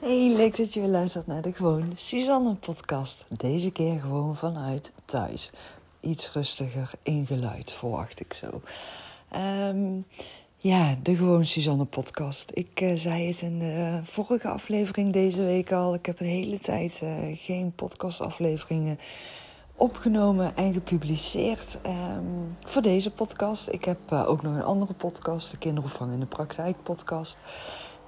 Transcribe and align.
Hey, 0.00 0.32
leuk 0.36 0.56
dat 0.56 0.74
je 0.74 0.80
weer 0.80 0.88
luistert 0.88 1.26
naar 1.26 1.42
de 1.42 1.52
Gewoon 1.52 1.92
Suzanne 1.94 2.54
podcast. 2.54 3.26
Deze 3.28 3.70
keer 3.70 4.00
gewoon 4.00 4.36
vanuit 4.36 4.92
thuis. 5.04 5.50
Iets 6.00 6.32
rustiger 6.32 6.90
in 7.02 7.26
geluid, 7.26 7.72
verwacht 7.72 8.20
ik 8.20 8.32
zo. 8.32 8.60
Ehm, 9.30 10.00
ja, 10.56 10.96
de 11.02 11.16
Gewoon 11.16 11.44
Suzanne 11.44 11.84
podcast. 11.84 12.50
Ik 12.54 12.80
uh, 12.80 12.96
zei 12.96 13.26
het 13.26 13.40
in 13.40 13.58
de 13.58 14.00
vorige 14.04 14.48
aflevering 14.48 15.12
deze 15.12 15.42
week 15.42 15.72
al. 15.72 15.94
Ik 15.94 16.06
heb 16.06 16.20
een 16.20 16.26
hele 16.26 16.58
tijd 16.58 17.00
uh, 17.04 17.10
geen 17.32 17.72
podcastafleveringen 17.74 18.98
opgenomen 19.74 20.56
en 20.56 20.72
gepubliceerd 20.72 21.78
um, 21.86 22.56
voor 22.64 22.82
deze 22.82 23.10
podcast. 23.10 23.68
Ik 23.68 23.84
heb 23.84 23.98
uh, 24.12 24.28
ook 24.28 24.42
nog 24.42 24.54
een 24.54 24.62
andere 24.62 24.92
podcast, 24.92 25.50
de 25.50 25.58
Kinderopvang 25.58 26.12
in 26.12 26.20
de 26.20 26.26
Praktijk 26.26 26.76
podcast. 26.82 27.38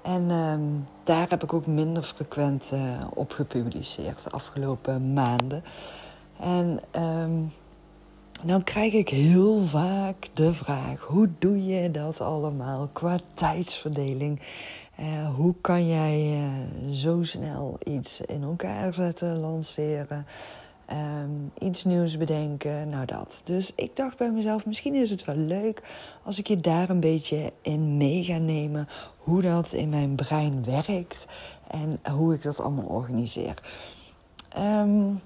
En 0.02 0.30
um, 0.30 0.86
daar 1.04 1.28
heb 1.28 1.42
ik 1.42 1.52
ook 1.52 1.66
minder 1.66 2.02
frequent 2.02 2.70
uh, 2.74 2.80
op 3.14 3.32
gepubliceerd 3.32 4.24
de 4.24 4.30
afgelopen 4.30 5.12
maanden. 5.12 5.64
En 6.40 6.80
dan 8.42 8.64
krijg 8.64 8.92
ik 8.92 9.08
heel 9.08 9.66
vaak 9.66 10.28
de 10.34 10.54
vraag: 10.54 11.00
hoe 11.00 11.28
doe 11.38 11.64
je 11.66 11.90
dat 11.90 12.20
allemaal 12.20 12.88
qua 12.92 13.18
tijdsverdeling? 13.34 14.40
Uh, 15.00 15.34
hoe 15.34 15.54
kan 15.60 15.88
jij 15.88 16.36
uh, 16.36 16.92
zo 16.92 17.22
snel 17.22 17.78
iets 17.84 18.20
in 18.20 18.42
elkaar 18.42 18.94
zetten, 18.94 19.38
lanceren? 19.38 20.26
Um, 20.90 21.52
iets 21.58 21.84
nieuws 21.84 22.16
bedenken, 22.16 22.88
nou 22.88 23.06
dat. 23.06 23.40
Dus 23.44 23.72
ik 23.74 23.96
dacht 23.96 24.18
bij 24.18 24.30
mezelf, 24.30 24.66
misschien 24.66 24.94
is 24.94 25.10
het 25.10 25.24
wel 25.24 25.36
leuk 25.36 25.82
als 26.22 26.38
ik 26.38 26.46
je 26.46 26.60
daar 26.60 26.90
een 26.90 27.00
beetje 27.00 27.52
in 27.62 27.96
mee 27.96 28.24
ga 28.24 28.36
nemen 28.36 28.88
hoe 29.18 29.42
dat 29.42 29.72
in 29.72 29.88
mijn 29.88 30.14
brein 30.14 30.64
werkt 30.64 31.26
en 31.68 32.00
hoe 32.12 32.34
ik 32.34 32.42
dat 32.42 32.60
allemaal 32.60 32.84
organiseer. 32.84 33.54
Um, 34.58 35.20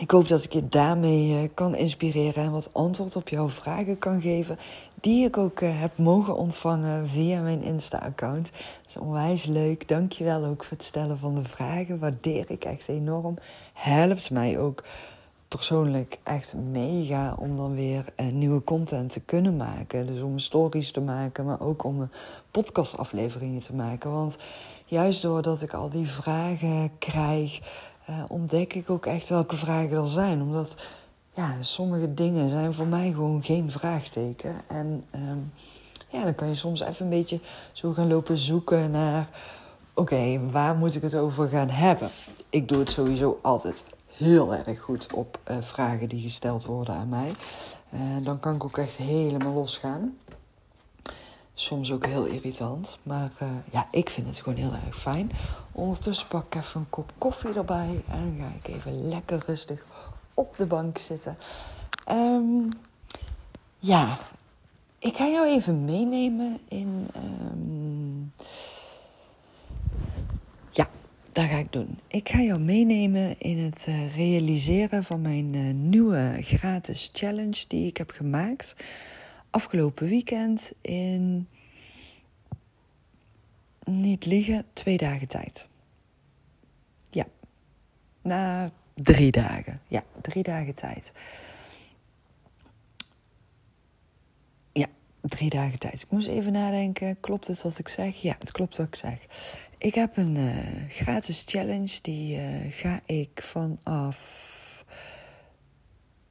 ik 0.00 0.10
hoop 0.10 0.28
dat 0.28 0.44
ik 0.44 0.52
je 0.52 0.68
daarmee 0.68 1.42
uh, 1.42 1.48
kan 1.54 1.74
inspireren 1.74 2.42
en 2.42 2.50
wat 2.50 2.70
antwoord 2.72 3.16
op 3.16 3.28
jouw 3.28 3.48
vragen 3.48 3.98
kan 3.98 4.20
geven. 4.20 4.58
Die 5.04 5.24
ik 5.24 5.36
ook 5.36 5.60
uh, 5.60 5.80
heb 5.80 5.98
mogen 5.98 6.36
ontvangen 6.36 7.08
via 7.08 7.40
mijn 7.40 7.62
Insta-account. 7.62 8.50
Dat 8.52 8.88
is 8.88 8.96
onwijs 8.96 9.44
leuk. 9.44 9.88
Dankjewel 9.88 10.44
ook 10.44 10.64
voor 10.64 10.76
het 10.76 10.86
stellen 10.86 11.18
van 11.18 11.34
de 11.34 11.44
vragen. 11.44 11.98
Waardeer 11.98 12.50
ik 12.50 12.64
echt 12.64 12.88
enorm. 12.88 13.38
Helpt 13.72 14.30
mij 14.30 14.58
ook 14.58 14.82
persoonlijk 15.48 16.18
echt 16.22 16.54
mega 16.54 17.34
om 17.38 17.56
dan 17.56 17.74
weer 17.74 18.04
uh, 18.16 18.26
nieuwe 18.32 18.64
content 18.64 19.12
te 19.12 19.20
kunnen 19.20 19.56
maken. 19.56 20.06
Dus 20.06 20.20
om 20.20 20.38
stories 20.38 20.92
te 20.92 21.00
maken, 21.00 21.44
maar 21.44 21.60
ook 21.60 21.84
om 21.84 22.08
podcastafleveringen 22.50 23.62
te 23.62 23.74
maken. 23.74 24.12
Want 24.12 24.38
juist 24.84 25.22
doordat 25.22 25.62
ik 25.62 25.72
al 25.72 25.88
die 25.88 26.08
vragen 26.08 26.90
krijg 26.98 27.60
uh, 28.10 28.24
ontdek 28.28 28.74
ik 28.74 28.90
ook 28.90 29.06
echt 29.06 29.28
welke 29.28 29.56
vragen 29.56 29.96
er 29.96 30.08
zijn. 30.08 30.42
Omdat 30.42 30.86
ja, 31.34 31.56
sommige 31.60 32.14
dingen 32.14 32.48
zijn 32.48 32.72
voor 32.72 32.86
mij 32.86 33.12
gewoon 33.12 33.42
geen 33.42 33.70
vraagteken. 33.70 34.54
En 34.66 35.04
um, 35.14 35.52
ja, 36.08 36.24
dan 36.24 36.34
kan 36.34 36.48
je 36.48 36.54
soms 36.54 36.80
even 36.80 37.04
een 37.04 37.10
beetje 37.10 37.40
zo 37.72 37.92
gaan 37.92 38.08
lopen 38.08 38.38
zoeken 38.38 38.90
naar... 38.90 39.28
Oké, 39.94 40.50
waar 40.50 40.76
moet 40.76 40.94
ik 40.94 41.02
het 41.02 41.14
over 41.14 41.48
gaan 41.48 41.68
hebben? 41.68 42.10
Ik 42.48 42.68
doe 42.68 42.78
het 42.78 42.90
sowieso 42.90 43.38
altijd 43.42 43.84
heel 44.16 44.54
erg 44.54 44.80
goed 44.80 45.12
op 45.12 45.38
uh, 45.50 45.56
vragen 45.60 46.08
die 46.08 46.22
gesteld 46.22 46.64
worden 46.64 46.94
aan 46.94 47.08
mij. 47.08 47.32
Uh, 47.94 48.00
dan 48.22 48.40
kan 48.40 48.54
ik 48.54 48.64
ook 48.64 48.78
echt 48.78 48.96
helemaal 48.96 49.52
losgaan. 49.52 50.18
Soms 51.54 51.92
ook 51.92 52.06
heel 52.06 52.24
irritant. 52.24 52.98
Maar 53.02 53.30
uh, 53.42 53.48
ja, 53.70 53.88
ik 53.90 54.10
vind 54.10 54.26
het 54.26 54.40
gewoon 54.40 54.58
heel 54.58 54.72
erg 54.86 55.00
fijn. 55.00 55.30
Ondertussen 55.72 56.28
pak 56.28 56.44
ik 56.44 56.54
even 56.54 56.80
een 56.80 56.90
kop 56.90 57.12
koffie 57.18 57.54
erbij. 57.54 58.04
En 58.10 58.36
ga 58.38 58.68
ik 58.68 58.74
even 58.74 59.08
lekker 59.08 59.42
rustig 59.46 59.84
op 60.34 60.56
de 60.56 60.66
bank 60.66 60.98
zitten. 60.98 61.36
Um, 62.10 62.68
ja, 63.78 64.18
ik 64.98 65.16
ga 65.16 65.26
jou 65.26 65.46
even 65.46 65.84
meenemen 65.84 66.58
in. 66.68 67.08
Um, 67.16 68.32
ja, 70.70 70.86
dat 71.32 71.44
ga 71.44 71.56
ik 71.56 71.72
doen. 71.72 71.98
Ik 72.06 72.28
ga 72.28 72.40
jou 72.40 72.60
meenemen 72.60 73.40
in 73.40 73.58
het 73.58 73.86
uh, 73.88 74.16
realiseren 74.16 75.04
van 75.04 75.20
mijn 75.20 75.54
uh, 75.54 75.74
nieuwe 75.74 76.38
gratis 76.40 77.10
challenge 77.12 77.64
die 77.68 77.86
ik 77.86 77.96
heb 77.96 78.10
gemaakt 78.10 78.76
afgelopen 79.50 80.08
weekend 80.08 80.72
in. 80.80 81.48
Niet 83.84 84.26
liegen, 84.26 84.64
twee 84.72 84.96
dagen 84.96 85.28
tijd. 85.28 85.68
Ja. 87.10 87.26
Na 88.22 88.70
drie 88.94 89.30
dagen. 89.30 89.80
Ja, 89.88 90.02
drie 90.20 90.42
dagen 90.42 90.74
tijd. 90.74 91.12
Ja, 94.72 94.86
drie 95.20 95.50
dagen 95.50 95.78
tijd. 95.78 96.02
Ik 96.02 96.10
moest 96.10 96.28
even 96.28 96.52
nadenken. 96.52 97.20
Klopt 97.20 97.46
het 97.46 97.62
wat 97.62 97.78
ik 97.78 97.88
zeg? 97.88 98.22
Ja, 98.22 98.36
het 98.38 98.52
klopt 98.52 98.76
wat 98.76 98.86
ik 98.86 98.94
zeg. 98.94 99.26
Ik 99.78 99.94
heb 99.94 100.16
een 100.16 100.36
uh, 100.36 100.56
gratis 100.88 101.42
challenge. 101.46 101.98
Die 102.02 102.36
uh, 102.36 102.44
ga 102.70 103.00
ik 103.06 103.42
vanaf 103.42 104.84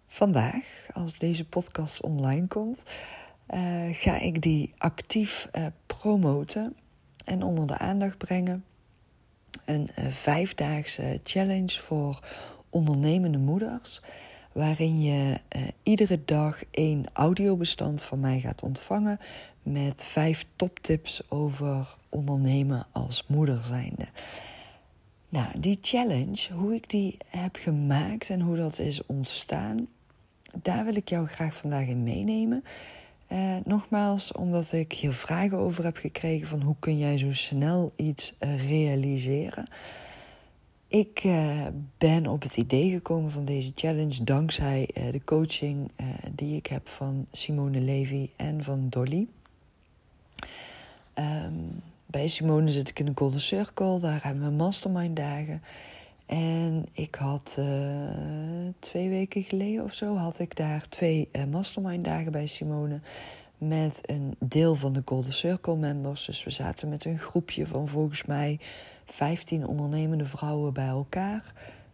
vandaag, 0.07 0.87
als 0.93 1.17
deze 1.17 1.45
podcast 1.45 2.01
online 2.01 2.47
komt, 2.47 2.83
uh, 3.49 3.87
ga 3.91 4.19
ik 4.19 4.41
die 4.41 4.73
actief 4.77 5.49
promoten 5.85 6.75
en 7.25 7.43
onder 7.43 7.67
de 7.67 7.77
aandacht 7.77 8.17
brengen. 8.17 8.63
Een 9.65 9.89
uh, 9.99 10.05
vijfdaagse 10.07 11.19
challenge 11.23 11.81
voor 11.81 12.19
ondernemende 12.69 13.37
moeders. 13.37 14.01
Waarin 14.51 15.01
je 15.01 15.39
uh, 15.55 15.61
iedere 15.83 16.19
dag 16.25 16.63
één 16.71 17.05
audiobestand 17.13 18.03
van 18.03 18.19
mij 18.19 18.39
gaat 18.39 18.63
ontvangen. 18.63 19.19
Met 19.63 20.05
vijf 20.05 20.45
toptips 20.55 21.21
over 21.29 21.95
ondernemen 22.09 22.85
als 22.91 23.23
moeder 23.27 23.63
zijnde. 23.63 24.07
Nou, 25.29 25.47
die 25.59 25.77
challenge, 25.81 26.53
hoe 26.53 26.73
ik 26.73 26.89
die 26.89 27.17
heb 27.27 27.55
gemaakt 27.55 28.29
en 28.29 28.41
hoe 28.41 28.57
dat 28.57 28.79
is 28.79 29.05
ontstaan, 29.05 29.87
daar 30.61 30.85
wil 30.85 30.95
ik 30.95 31.09
jou 31.09 31.27
graag 31.27 31.55
vandaag 31.55 31.87
in 31.87 32.03
meenemen. 32.03 32.63
Uh, 33.33 33.55
nogmaals, 33.65 34.31
omdat 34.31 34.71
ik 34.71 34.91
hier 34.91 35.13
vragen 35.13 35.57
over 35.57 35.83
heb 35.83 35.97
gekregen 35.97 36.47
van 36.47 36.61
hoe 36.61 36.75
kun 36.79 36.97
jij 36.97 37.17
zo 37.17 37.31
snel 37.31 37.93
iets 37.95 38.33
uh, 38.39 38.69
realiseren. 38.69 39.67
Ik 40.87 41.23
uh, 41.23 41.67
ben 41.97 42.27
op 42.27 42.41
het 42.41 42.57
idee 42.57 42.89
gekomen 42.89 43.31
van 43.31 43.45
deze 43.45 43.71
challenge 43.75 44.23
dankzij 44.23 44.89
de 45.11 45.21
coaching 45.25 45.91
die 46.31 46.55
ik 46.55 46.65
heb 46.65 46.89
van 46.89 47.25
Simone 47.31 47.79
Levy 47.79 48.29
en 48.37 48.63
van 48.63 48.89
Dolly. 48.89 49.27
Um, 51.15 51.81
bij 52.05 52.27
Simone 52.27 52.71
zit 52.71 52.89
ik 52.89 52.99
in 52.99 53.05
de 53.05 53.11
Golden 53.15 53.41
Circle, 53.41 53.99
daar 53.99 54.23
hebben 54.23 54.43
we 54.43 54.51
mastermind 54.51 55.15
dagen. 55.15 55.61
En 56.25 56.85
ik 56.91 57.15
had 57.15 57.55
uh, 57.59 57.65
twee 58.79 59.09
weken 59.09 59.43
geleden 59.43 59.83
of 59.83 59.93
zo 59.93 60.15
had 60.15 60.39
ik 60.39 60.55
daar 60.55 60.89
twee 60.89 61.29
uh, 61.31 61.43
mastermind 61.43 62.05
dagen 62.05 62.31
bij 62.31 62.45
Simone. 62.45 62.99
Met 63.57 63.99
een 64.01 64.35
deel 64.39 64.75
van 64.75 64.93
de 64.93 65.01
Golden 65.05 65.33
Circle 65.33 65.75
members. 65.75 66.25
Dus 66.25 66.43
we 66.43 66.49
zaten 66.49 66.89
met 66.89 67.05
een 67.05 67.19
groepje 67.19 67.67
van 67.67 67.87
volgens 67.87 68.25
mij 68.25 68.59
15 69.05 69.67
ondernemende 69.67 70.25
vrouwen 70.25 70.73
bij 70.73 70.87
elkaar. 70.87 71.53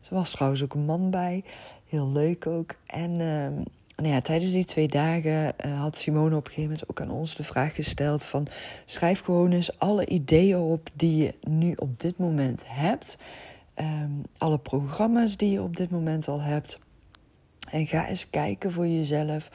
Er 0.09 0.15
was 0.15 0.31
trouwens 0.31 0.63
ook 0.63 0.73
een 0.73 0.85
man 0.85 1.09
bij. 1.09 1.43
Heel 1.87 2.11
leuk 2.11 2.47
ook. 2.47 2.75
En 2.85 3.11
uh, 3.11 3.47
nou 3.95 4.13
ja, 4.13 4.21
tijdens 4.21 4.51
die 4.51 4.65
twee 4.65 4.87
dagen 4.87 5.53
uh, 5.65 5.79
had 5.79 5.97
Simone 5.97 6.35
op 6.35 6.45
een 6.45 6.53
gegeven 6.53 6.71
moment 6.71 6.89
ook 6.89 7.01
aan 7.01 7.11
ons 7.11 7.35
de 7.35 7.43
vraag 7.43 7.75
gesteld 7.75 8.23
van 8.23 8.47
schrijf 8.85 9.21
gewoon 9.21 9.51
eens 9.51 9.79
alle 9.79 10.05
ideeën 10.05 10.57
op 10.57 10.89
die 10.93 11.23
je 11.23 11.33
nu 11.41 11.73
op 11.73 11.99
dit 11.99 12.17
moment 12.17 12.63
hebt. 12.65 13.17
Um, 13.81 14.21
alle 14.37 14.57
programma's 14.57 15.37
die 15.37 15.51
je 15.51 15.61
op 15.61 15.75
dit 15.75 15.89
moment 15.89 16.27
al 16.27 16.41
hebt. 16.41 16.79
En 17.71 17.87
ga 17.87 18.07
eens 18.07 18.29
kijken 18.29 18.71
voor 18.71 18.87
jezelf 18.87 19.49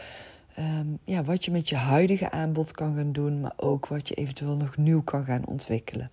um, 0.59 0.99
ja, 1.05 1.25
wat 1.25 1.45
je 1.45 1.51
met 1.51 1.69
je 1.69 1.77
huidige 1.77 2.31
aanbod 2.31 2.73
kan 2.73 2.97
gaan 2.97 3.13
doen, 3.13 3.41
maar 3.41 3.53
ook 3.57 3.87
wat 3.87 4.09
je 4.09 4.15
eventueel 4.15 4.57
nog 4.57 4.77
nieuw 4.77 5.03
kan 5.03 5.25
gaan 5.25 5.47
ontwikkelen. 5.47 6.11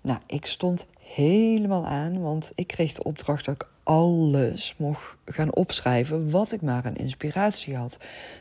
Nou, 0.00 0.20
ik 0.26 0.46
stond 0.46 0.86
helemaal 0.98 1.86
aan, 1.86 2.20
want 2.20 2.52
ik 2.54 2.66
kreeg 2.66 2.92
de 2.92 3.02
opdracht 3.02 3.44
dat 3.44 3.54
ik 3.54 3.68
alles 3.82 4.74
mocht 4.76 5.16
gaan 5.24 5.54
opschrijven 5.54 6.30
wat 6.30 6.52
ik 6.52 6.62
maar 6.62 6.84
aan 6.84 6.94
inspiratie 6.94 7.76
had. 7.76 7.96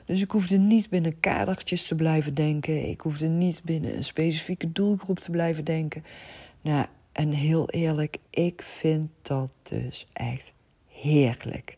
Dus 0.06 0.21
ik 0.21 0.31
hoefde 0.31 0.57
niet 0.57 0.89
binnen 0.89 1.19
kadertjes 1.19 1.88
te 1.88 1.95
blijven 1.95 2.33
denken. 2.33 2.89
Ik 2.89 3.01
hoefde 3.01 3.27
niet 3.27 3.63
binnen 3.63 3.95
een 3.95 4.03
specifieke 4.03 4.71
doelgroep 4.71 5.19
te 5.19 5.31
blijven 5.31 5.63
denken. 5.63 6.03
Nou, 6.61 6.85
en 7.13 7.31
heel 7.31 7.69
eerlijk, 7.69 8.18
ik 8.30 8.62
vind 8.62 9.10
dat 9.21 9.54
dus 9.62 10.07
echt 10.13 10.54
heerlijk. 10.88 11.75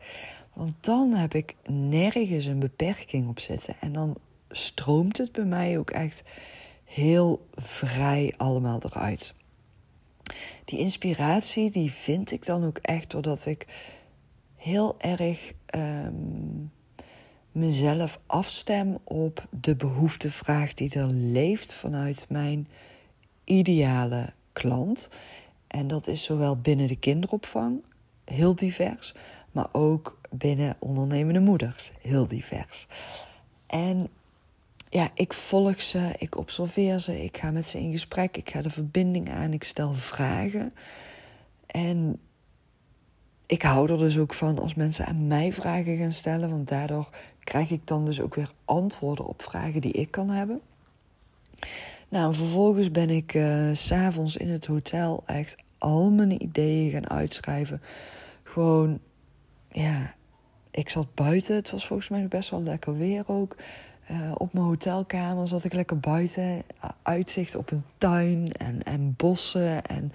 Want 0.54 0.76
dan 0.80 1.14
heb 1.14 1.34
ik 1.34 1.56
nergens 1.68 2.46
een 2.46 2.60
beperking 2.60 3.28
op 3.28 3.40
zitten. 3.40 3.76
En 3.80 3.94
dan 3.94 4.18
stroomt 4.50 5.18
het 5.18 5.32
bij 5.32 5.46
mij 5.46 5.78
ook 5.78 5.92
echt 5.92 6.24
heel 6.84 7.48
vrij 7.56 8.34
allemaal 8.38 8.80
eruit. 8.84 9.34
die 10.66 10.80
inspiratie, 10.80 11.72
die 11.72 11.92
vind 11.92 12.32
ik 12.32 12.46
dan 12.46 12.66
ook 12.66 12.78
echt 12.78 13.12
doordat 13.12 13.46
ik 13.46 13.68
heel 14.56 14.96
erg 15.00 15.54
ehm, 15.66 16.14
mezelf 17.52 18.20
afstem 18.26 18.98
op 19.04 19.48
de 19.50 19.76
behoeftevraag 19.76 20.74
die 20.74 21.00
er 21.00 21.08
leeft 21.08 21.74
vanuit 21.74 22.26
mijn 22.30 22.68
ideale 23.44 24.34
klant. 24.56 25.10
En 25.68 25.88
dat 25.88 26.08
is 26.08 26.24
zowel 26.24 26.58
binnen 26.58 26.88
de 26.88 27.00
kinderopvang, 27.00 27.84
heel 28.26 28.56
divers, 28.56 29.14
maar 29.52 29.68
ook 29.72 30.20
binnen 30.30 30.76
ondernemende 30.80 31.40
moeders, 31.40 31.92
heel 32.02 32.28
divers. 32.28 32.88
En 33.68 34.08
ja, 34.90 35.10
ik 35.14 35.34
volg 35.34 35.82
ze, 35.82 36.16
ik 36.18 36.38
observeer 36.38 37.00
ze, 37.00 37.24
ik 37.24 37.38
ga 37.38 37.52
met 37.52 37.68
ze 37.68 37.80
in 37.80 37.92
gesprek, 37.92 38.38
ik 38.38 38.50
ga 38.50 38.62
de 38.62 38.70
verbinding 38.70 39.32
aan, 39.32 39.54
ik 39.54 39.64
stel 39.64 39.94
vragen. 39.94 40.74
En 41.68 42.20
ik 43.46 43.62
hou 43.62 43.92
er 43.92 43.98
dus 43.98 44.18
ook 44.18 44.34
van 44.34 44.60
als 44.60 44.74
mensen 44.74 45.06
aan 45.06 45.28
mij 45.28 45.54
vragen 45.54 45.98
gaan 45.98 46.12
stellen, 46.12 46.50
want 46.50 46.68
daardoor 46.68 47.10
krijg 47.44 47.70
ik 47.70 47.88
dan 47.88 48.06
dus 48.06 48.22
ook 48.22 48.36
weer 48.36 48.52
antwoorden 48.66 49.26
op 49.26 49.42
vragen 49.42 49.82
die 49.82 49.92
ik 49.92 50.12
kan 50.12 50.30
hebben. 50.30 50.62
Nou, 52.10 52.28
en 52.28 52.36
vervolgens 52.36 52.92
ben 52.92 53.10
ik 53.10 53.34
uh, 53.34 53.70
s'avonds 53.74 54.38
in 54.38 54.50
het 54.50 54.66
hotel 54.66 55.24
echt 55.26 55.56
al 55.78 56.12
mijn 56.12 56.44
ideeën 56.44 56.92
gaan 56.92 57.10
uitschrijven. 57.10 57.82
Gewoon, 58.44 59.00
ja, 59.72 60.14
ik 60.72 60.90
zat 60.90 61.14
buiten. 61.14 61.56
Het 61.56 61.72
was 61.72 61.88
volgens 61.88 62.10
mij 62.10 62.28
best 62.28 62.50
wel 62.50 62.64
lekker 62.64 62.98
weer 62.98 63.24
ook. 63.28 63.56
Uh, 64.12 64.32
op 64.38 64.54
mijn 64.54 64.66
hotelkamer 64.66 65.48
zat 65.48 65.64
ik 65.64 65.74
lekker 65.74 66.00
buiten. 66.00 66.64
Uitzicht 67.02 67.56
op 67.56 67.72
een 67.72 67.84
tuin 67.98 68.52
en, 68.52 68.84
en 68.84 69.14
bossen 69.18 69.86
en 69.86 70.12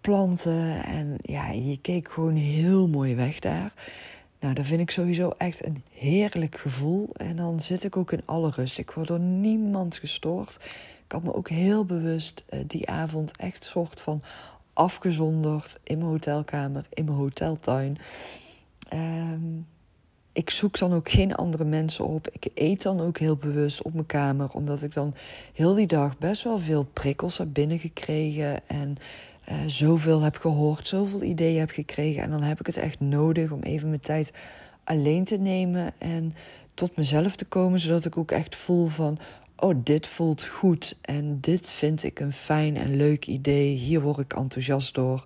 planten. 0.00 0.84
En 0.84 1.16
ja, 1.22 1.50
je 1.50 1.78
keek 1.80 2.08
gewoon 2.08 2.34
heel 2.34 2.88
mooi 2.88 3.14
weg 3.14 3.38
daar. 3.38 3.72
Nou, 4.40 4.54
dat 4.54 4.66
vind 4.66 4.80
ik 4.80 4.90
sowieso 4.90 5.34
echt 5.38 5.66
een 5.66 5.82
heerlijk 5.92 6.56
gevoel. 6.56 7.10
En 7.12 7.36
dan 7.36 7.60
zit 7.60 7.84
ik 7.84 7.96
ook 7.96 8.12
in 8.12 8.22
alle 8.24 8.50
rust. 8.50 8.78
Ik 8.78 8.90
word 8.90 9.08
door 9.08 9.20
niemand 9.20 9.96
gestoord. 9.96 10.58
Ik 11.06 11.12
had 11.12 11.22
me 11.22 11.34
ook 11.34 11.48
heel 11.48 11.84
bewust 11.84 12.44
uh, 12.50 12.60
die 12.66 12.88
avond 12.88 13.36
echt 13.36 13.64
soort 13.64 14.00
van 14.00 14.22
afgezonderd 14.72 15.78
in 15.82 15.98
mijn 15.98 16.10
hotelkamer, 16.10 16.86
in 16.92 17.04
mijn 17.04 17.16
hoteltuin. 17.16 17.98
Um, 18.94 19.66
ik 20.32 20.50
zoek 20.50 20.78
dan 20.78 20.92
ook 20.92 21.10
geen 21.10 21.34
andere 21.34 21.64
mensen 21.64 22.06
op. 22.06 22.28
Ik 22.32 22.48
eet 22.54 22.82
dan 22.82 23.00
ook 23.00 23.18
heel 23.18 23.36
bewust 23.36 23.82
op 23.82 23.92
mijn 23.92 24.06
kamer, 24.06 24.50
omdat 24.50 24.82
ik 24.82 24.94
dan 24.94 25.14
heel 25.52 25.74
die 25.74 25.86
dag 25.86 26.18
best 26.18 26.42
wel 26.42 26.58
veel 26.58 26.84
prikkels 26.84 27.38
heb 27.38 27.48
binnengekregen 27.52 28.68
en 28.68 28.96
uh, 29.48 29.54
zoveel 29.66 30.20
heb 30.20 30.36
gehoord, 30.36 30.88
zoveel 30.88 31.22
ideeën 31.22 31.58
heb 31.58 31.70
gekregen. 31.70 32.22
En 32.22 32.30
dan 32.30 32.42
heb 32.42 32.60
ik 32.60 32.66
het 32.66 32.76
echt 32.76 33.00
nodig 33.00 33.50
om 33.50 33.62
even 33.62 33.88
mijn 33.88 34.00
tijd 34.00 34.32
alleen 34.84 35.24
te 35.24 35.36
nemen 35.36 35.92
en 35.98 36.34
tot 36.74 36.96
mezelf 36.96 37.36
te 37.36 37.44
komen, 37.44 37.80
zodat 37.80 38.04
ik 38.04 38.16
ook 38.16 38.30
echt 38.30 38.56
voel 38.56 38.86
van, 38.86 39.18
oh, 39.56 39.74
dit 39.84 40.08
voelt 40.08 40.44
goed 40.44 40.98
en 41.02 41.40
dit 41.40 41.70
vind 41.70 42.02
ik 42.02 42.20
een 42.20 42.32
fijn 42.32 42.76
en 42.76 42.96
leuk 42.96 43.26
idee. 43.26 43.76
Hier 43.76 44.00
word 44.00 44.18
ik 44.18 44.32
enthousiast 44.32 44.94
door. 44.94 45.24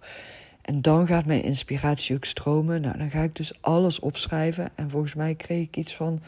En 0.63 0.83
dan 0.83 1.07
gaat 1.07 1.25
mijn 1.25 1.43
inspiratie 1.43 2.17
ook 2.17 2.25
stromen. 2.25 2.81
Nou, 2.81 2.99
dan 2.99 3.11
ga 3.11 3.23
ik 3.23 3.37
dus 3.37 3.63
alles 3.63 4.01
opschrijven. 4.01 4.71
En 4.75 4.91
volgens 4.91 5.15
mij 5.15 5.35
kreeg 5.35 5.67
ik 5.67 5.77
iets 5.77 5.97
van. 5.97 6.21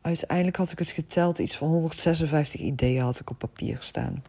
Uiteindelijk 0.00 0.56
had 0.56 0.72
ik 0.72 0.78
het 0.78 0.90
geteld, 0.90 1.38
iets 1.38 1.56
van 1.56 1.68
156 1.68 2.60
ideeën 2.60 3.02
had 3.02 3.20
ik 3.20 3.30
op 3.30 3.38
papier 3.38 3.76
staan. 3.80 4.22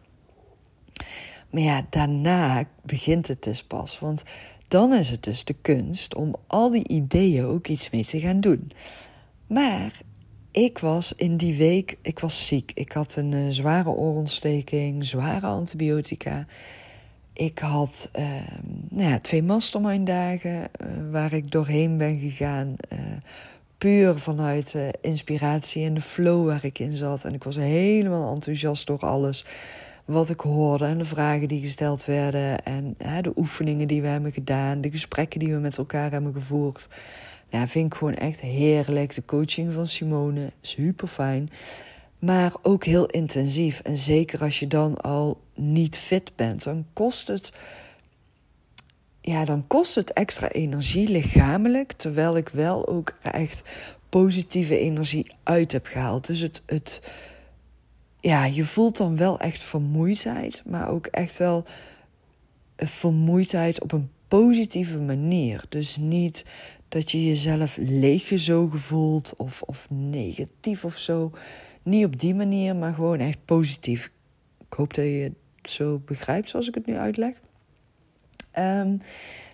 Maar 1.50 1.62
ja, 1.62 1.86
daarna 1.90 2.64
begint 2.82 3.28
het 3.28 3.42
dus 3.42 3.62
pas. 3.62 3.98
Want 3.98 4.22
dan 4.68 4.94
is 4.94 5.10
het 5.10 5.22
dus 5.22 5.44
de 5.44 5.56
kunst 5.62 6.14
om 6.14 6.36
al 6.46 6.70
die 6.70 6.88
ideeën 6.88 7.44
ook 7.44 7.66
iets 7.66 7.90
mee 7.90 8.04
te 8.04 8.20
gaan 8.20 8.40
doen. 8.40 8.72
Maar 9.46 10.00
ik 10.50 10.78
was 10.78 11.12
in 11.16 11.36
die 11.36 11.56
week, 11.56 11.96
ik 12.02 12.18
was 12.18 12.46
ziek. 12.46 12.72
Ik 12.74 12.92
had 12.92 13.16
een 13.16 13.32
uh, 13.32 13.46
zware 13.48 13.88
oorontsteking, 13.88 15.04
zware 15.04 15.46
antibiotica. 15.46 16.46
Ik 17.32 17.58
had 17.58 18.10
uh, 18.18 18.24
nou 18.88 19.10
ja, 19.10 19.18
twee 19.18 19.42
mastermind 19.42 20.06
dagen 20.06 20.52
uh, 20.52 20.86
waar 21.10 21.32
ik 21.32 21.50
doorheen 21.50 21.96
ben 21.96 22.18
gegaan. 22.18 22.76
Uh, 22.92 22.98
puur 23.78 24.18
vanuit 24.18 24.76
inspiratie 25.00 25.84
en 25.84 25.94
de 25.94 26.00
flow 26.00 26.46
waar 26.46 26.64
ik 26.64 26.78
in 26.78 26.92
zat. 26.92 27.24
En 27.24 27.34
ik 27.34 27.44
was 27.44 27.56
helemaal 27.56 28.34
enthousiast 28.34 28.86
door 28.86 29.00
alles 29.00 29.44
wat 30.04 30.30
ik 30.30 30.40
hoorde 30.40 30.84
en 30.84 30.98
de 30.98 31.04
vragen 31.04 31.48
die 31.48 31.60
gesteld 31.60 32.04
werden. 32.04 32.64
En 32.64 32.96
de 33.20 33.32
oefeningen 33.36 33.88
die 33.88 34.02
we 34.02 34.08
hebben 34.08 34.32
gedaan, 34.32 34.80
de 34.80 34.90
gesprekken 34.90 35.40
die 35.40 35.52
we 35.52 35.58
met 35.58 35.78
elkaar 35.78 36.10
hebben 36.10 36.32
gevoerd. 36.32 36.88
Nou, 37.50 37.68
vind 37.68 37.92
ik 37.92 37.98
gewoon 37.98 38.14
echt 38.14 38.40
heerlijk. 38.40 39.14
De 39.14 39.24
coaching 39.24 39.72
van 39.72 39.86
Simone, 39.86 40.52
super 40.60 41.08
fijn. 41.08 41.50
Maar 42.18 42.52
ook 42.62 42.84
heel 42.84 43.06
intensief. 43.06 43.80
En 43.80 43.96
zeker 43.96 44.40
als 44.42 44.58
je 44.58 44.66
dan 44.66 44.96
al 44.96 45.40
niet 45.54 45.96
fit 45.96 46.32
bent, 46.36 46.64
dan 46.64 46.86
kost 46.92 47.28
het. 47.28 47.52
Ja, 49.20 49.44
dan 49.44 49.66
kost 49.66 49.94
het 49.94 50.12
extra 50.12 50.48
energie 50.48 51.08
lichamelijk. 51.08 51.92
Terwijl 51.92 52.36
ik 52.36 52.48
wel 52.48 52.88
ook 52.88 53.18
echt 53.22 53.62
positieve 54.08 54.78
energie 54.78 55.26
uit 55.42 55.72
heb 55.72 55.86
gehaald. 55.86 56.26
Dus 56.26 56.40
het, 56.40 56.62
het, 56.66 57.02
ja, 58.20 58.44
je 58.44 58.64
voelt 58.64 58.96
dan 58.96 59.16
wel 59.16 59.38
echt 59.38 59.62
vermoeidheid, 59.62 60.62
maar 60.66 60.88
ook 60.88 61.06
echt 61.06 61.36
wel 61.36 61.64
vermoeidheid 62.76 63.80
op 63.80 63.92
een 63.92 64.10
positieve 64.28 64.98
manier. 64.98 65.64
Dus 65.68 65.96
niet 65.96 66.44
dat 66.90 67.10
je 67.10 67.26
jezelf 67.26 67.76
leeggezogen 67.76 68.80
voelt 68.80 69.34
of, 69.36 69.62
of 69.62 69.86
negatief 69.90 70.84
of 70.84 70.98
zo. 70.98 71.32
Niet 71.82 72.04
op 72.04 72.20
die 72.20 72.34
manier, 72.34 72.76
maar 72.76 72.94
gewoon 72.94 73.18
echt 73.18 73.38
positief. 73.44 74.10
Ik 74.58 74.72
hoop 74.72 74.94
dat 74.94 75.04
je 75.04 75.32
het 75.60 75.70
zo 75.70 76.02
begrijpt 76.04 76.50
zoals 76.50 76.68
ik 76.68 76.74
het 76.74 76.86
nu 76.86 76.96
uitleg. 76.96 77.34
Um, 78.58 79.00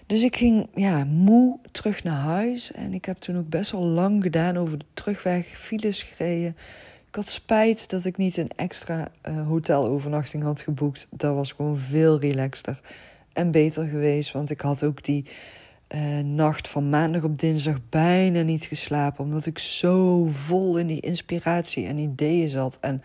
dus 0.07 0.23
ik 0.23 0.37
ging 0.37 0.69
ja, 0.75 1.05
moe 1.05 1.59
terug 1.73 2.05
naar 2.05 2.21
huis. 2.21 2.73
En 2.73 2.95
ik 2.95 3.05
heb 3.05 3.17
toen 3.17 3.37
ook 3.39 3.49
best 3.49 3.71
wel 3.71 3.85
lang 3.85 4.23
gedaan 4.23 4.57
over 4.57 4.79
de 4.79 4.85
terugweg, 4.95 5.47
files 5.47 6.03
gereden. 6.03 6.57
Ik 7.09 7.15
had 7.15 7.29
spijt 7.29 7.91
dat 7.91 8.05
ik 8.05 8.17
niet 8.17 8.37
een 8.37 8.51
extra 8.57 9.09
uh, 9.29 9.47
hotelovernachting 9.47 10.43
had 10.43 10.61
geboekt. 10.61 11.07
Dat 11.11 11.35
was 11.35 11.53
gewoon 11.53 11.79
veel 11.79 12.21
relaxter 12.21 12.81
en 13.33 13.51
beter 13.51 13.87
geweest. 13.87 14.33
Want 14.33 14.51
ik 14.51 14.61
had 14.61 14.85
ook 14.85 15.05
die 15.05 15.25
uh, 15.95 16.19
nacht 16.19 16.69
van 16.69 16.89
maandag 16.89 17.23
op 17.23 17.39
dinsdag 17.39 17.77
bijna 17.89 18.43
niet 18.43 18.65
geslapen. 18.65 19.25
Omdat 19.25 19.47
ik 19.47 19.59
zo 19.59 20.29
vol 20.33 20.79
in 20.79 20.87
die 20.87 21.01
inspiratie 21.01 21.87
en 21.87 21.99
ideeën 21.99 22.49
zat. 22.49 22.79
En 22.81 23.03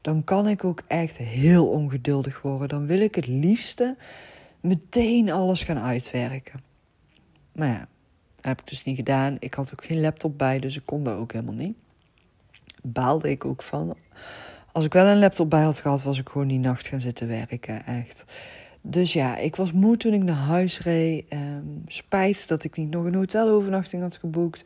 dan 0.00 0.24
kan 0.24 0.48
ik 0.48 0.64
ook 0.64 0.82
echt 0.86 1.16
heel 1.16 1.66
ongeduldig 1.68 2.42
worden. 2.42 2.68
Dan 2.68 2.86
wil 2.86 3.00
ik 3.00 3.14
het 3.14 3.26
liefste 3.26 3.96
meteen 4.60 5.30
alles 5.30 5.62
gaan 5.62 5.78
uitwerken. 5.78 6.60
Maar 7.52 7.68
ja, 7.68 7.88
dat 8.36 8.44
heb 8.44 8.60
ik 8.60 8.66
dus 8.66 8.84
niet 8.84 8.96
gedaan. 8.96 9.36
Ik 9.38 9.54
had 9.54 9.72
ook 9.72 9.84
geen 9.84 10.00
laptop 10.00 10.38
bij, 10.38 10.58
dus 10.58 10.76
ik 10.76 10.86
kon 10.86 11.04
dat 11.04 11.16
ook 11.16 11.32
helemaal 11.32 11.54
niet. 11.54 11.76
Baalde 12.82 13.30
ik 13.30 13.44
ook 13.44 13.62
van. 13.62 13.96
Als 14.72 14.84
ik 14.84 14.92
wel 14.92 15.06
een 15.06 15.18
laptop 15.18 15.50
bij 15.50 15.62
had 15.62 15.80
gehad, 15.80 16.02
was 16.02 16.18
ik 16.18 16.28
gewoon 16.28 16.48
die 16.48 16.58
nacht 16.58 16.88
gaan 16.88 17.00
zitten 17.00 17.28
werken. 17.28 17.86
Echt. 17.86 18.24
Dus 18.82 19.12
ja, 19.12 19.36
ik 19.36 19.56
was 19.56 19.72
moe 19.72 19.96
toen 19.96 20.12
ik 20.12 20.22
naar 20.22 20.34
huis 20.34 20.80
reed. 20.80 21.24
Um, 21.32 21.82
spijt 21.86 22.48
dat 22.48 22.64
ik 22.64 22.76
niet 22.76 22.90
nog 22.90 23.04
een 23.04 23.14
hotelovernachting 23.14 24.02
had 24.02 24.16
geboekt. 24.16 24.64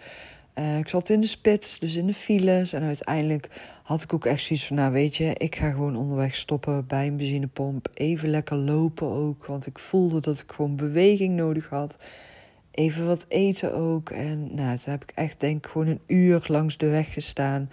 Uh, 0.59 0.79
ik 0.79 0.89
zat 0.89 1.11
in 1.11 1.21
de 1.21 1.27
spits, 1.27 1.79
dus 1.79 1.95
in 1.95 2.07
de 2.07 2.15
files. 2.15 2.73
En 2.73 2.83
uiteindelijk 2.83 3.49
had 3.83 4.03
ik 4.03 4.13
ook 4.13 4.25
echt 4.25 4.43
zoiets 4.43 4.67
van... 4.67 4.77
nou 4.77 4.93
weet 4.93 5.17
je, 5.17 5.35
ik 5.35 5.57
ga 5.57 5.71
gewoon 5.71 5.97
onderweg 5.97 6.35
stoppen 6.35 6.87
bij 6.87 7.07
een 7.07 7.17
benzinepomp. 7.17 7.89
Even 7.95 8.29
lekker 8.29 8.57
lopen 8.57 9.07
ook, 9.07 9.47
want 9.47 9.67
ik 9.67 9.79
voelde 9.79 10.21
dat 10.21 10.41
ik 10.41 10.53
gewoon 10.53 10.77
beweging 10.77 11.35
nodig 11.35 11.69
had. 11.69 11.97
Even 12.71 13.07
wat 13.07 13.25
eten 13.29 13.75
ook. 13.75 14.11
En 14.11 14.55
nou, 14.55 14.79
toen 14.79 14.93
heb 14.93 15.03
ik 15.03 15.13
echt 15.15 15.41
denk 15.41 15.65
ik 15.65 15.71
gewoon 15.71 15.87
een 15.87 16.01
uur 16.07 16.45
langs 16.49 16.77
de 16.77 16.89
weg 16.89 17.13
gestaan 17.13 17.71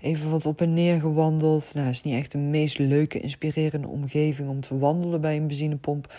even 0.00 0.30
wat 0.30 0.46
op 0.46 0.60
en 0.60 0.74
neer 0.74 1.00
gewandeld. 1.00 1.70
Nou, 1.74 1.88
is 1.88 2.02
niet 2.02 2.14
echt 2.14 2.32
de 2.32 2.38
meest 2.38 2.78
leuke, 2.78 3.20
inspirerende 3.20 3.88
omgeving 3.88 4.48
om 4.48 4.60
te 4.60 4.78
wandelen 4.78 5.20
bij 5.20 5.36
een 5.36 5.46
benzinepomp 5.46 6.14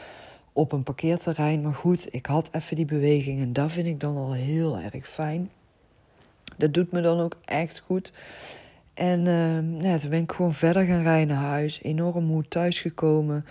op 0.53 0.71
een 0.71 0.83
parkeerterrein. 0.83 1.61
Maar 1.61 1.73
goed, 1.73 2.13
ik 2.13 2.25
had 2.25 2.49
even 2.51 2.75
die 2.75 2.85
beweging 2.85 3.41
en 3.41 3.53
dat 3.53 3.71
vind 3.71 3.87
ik 3.87 3.99
dan 3.99 4.17
al 4.17 4.33
heel 4.33 4.79
erg 4.79 5.07
fijn. 5.07 5.49
Dat 6.57 6.73
doet 6.73 6.91
me 6.91 7.01
dan 7.01 7.19
ook 7.19 7.37
echt 7.45 7.79
goed. 7.79 8.13
En 8.93 9.19
uh, 9.19 9.81
nou, 9.81 9.99
toen 9.99 10.09
ben 10.09 10.21
ik 10.21 10.31
gewoon 10.31 10.53
verder 10.53 10.85
gaan 10.85 11.03
rijden 11.03 11.35
naar 11.35 11.43
huis. 11.43 11.81
Enorm 11.81 12.23
moe 12.23 12.47
thuisgekomen. 12.47 13.45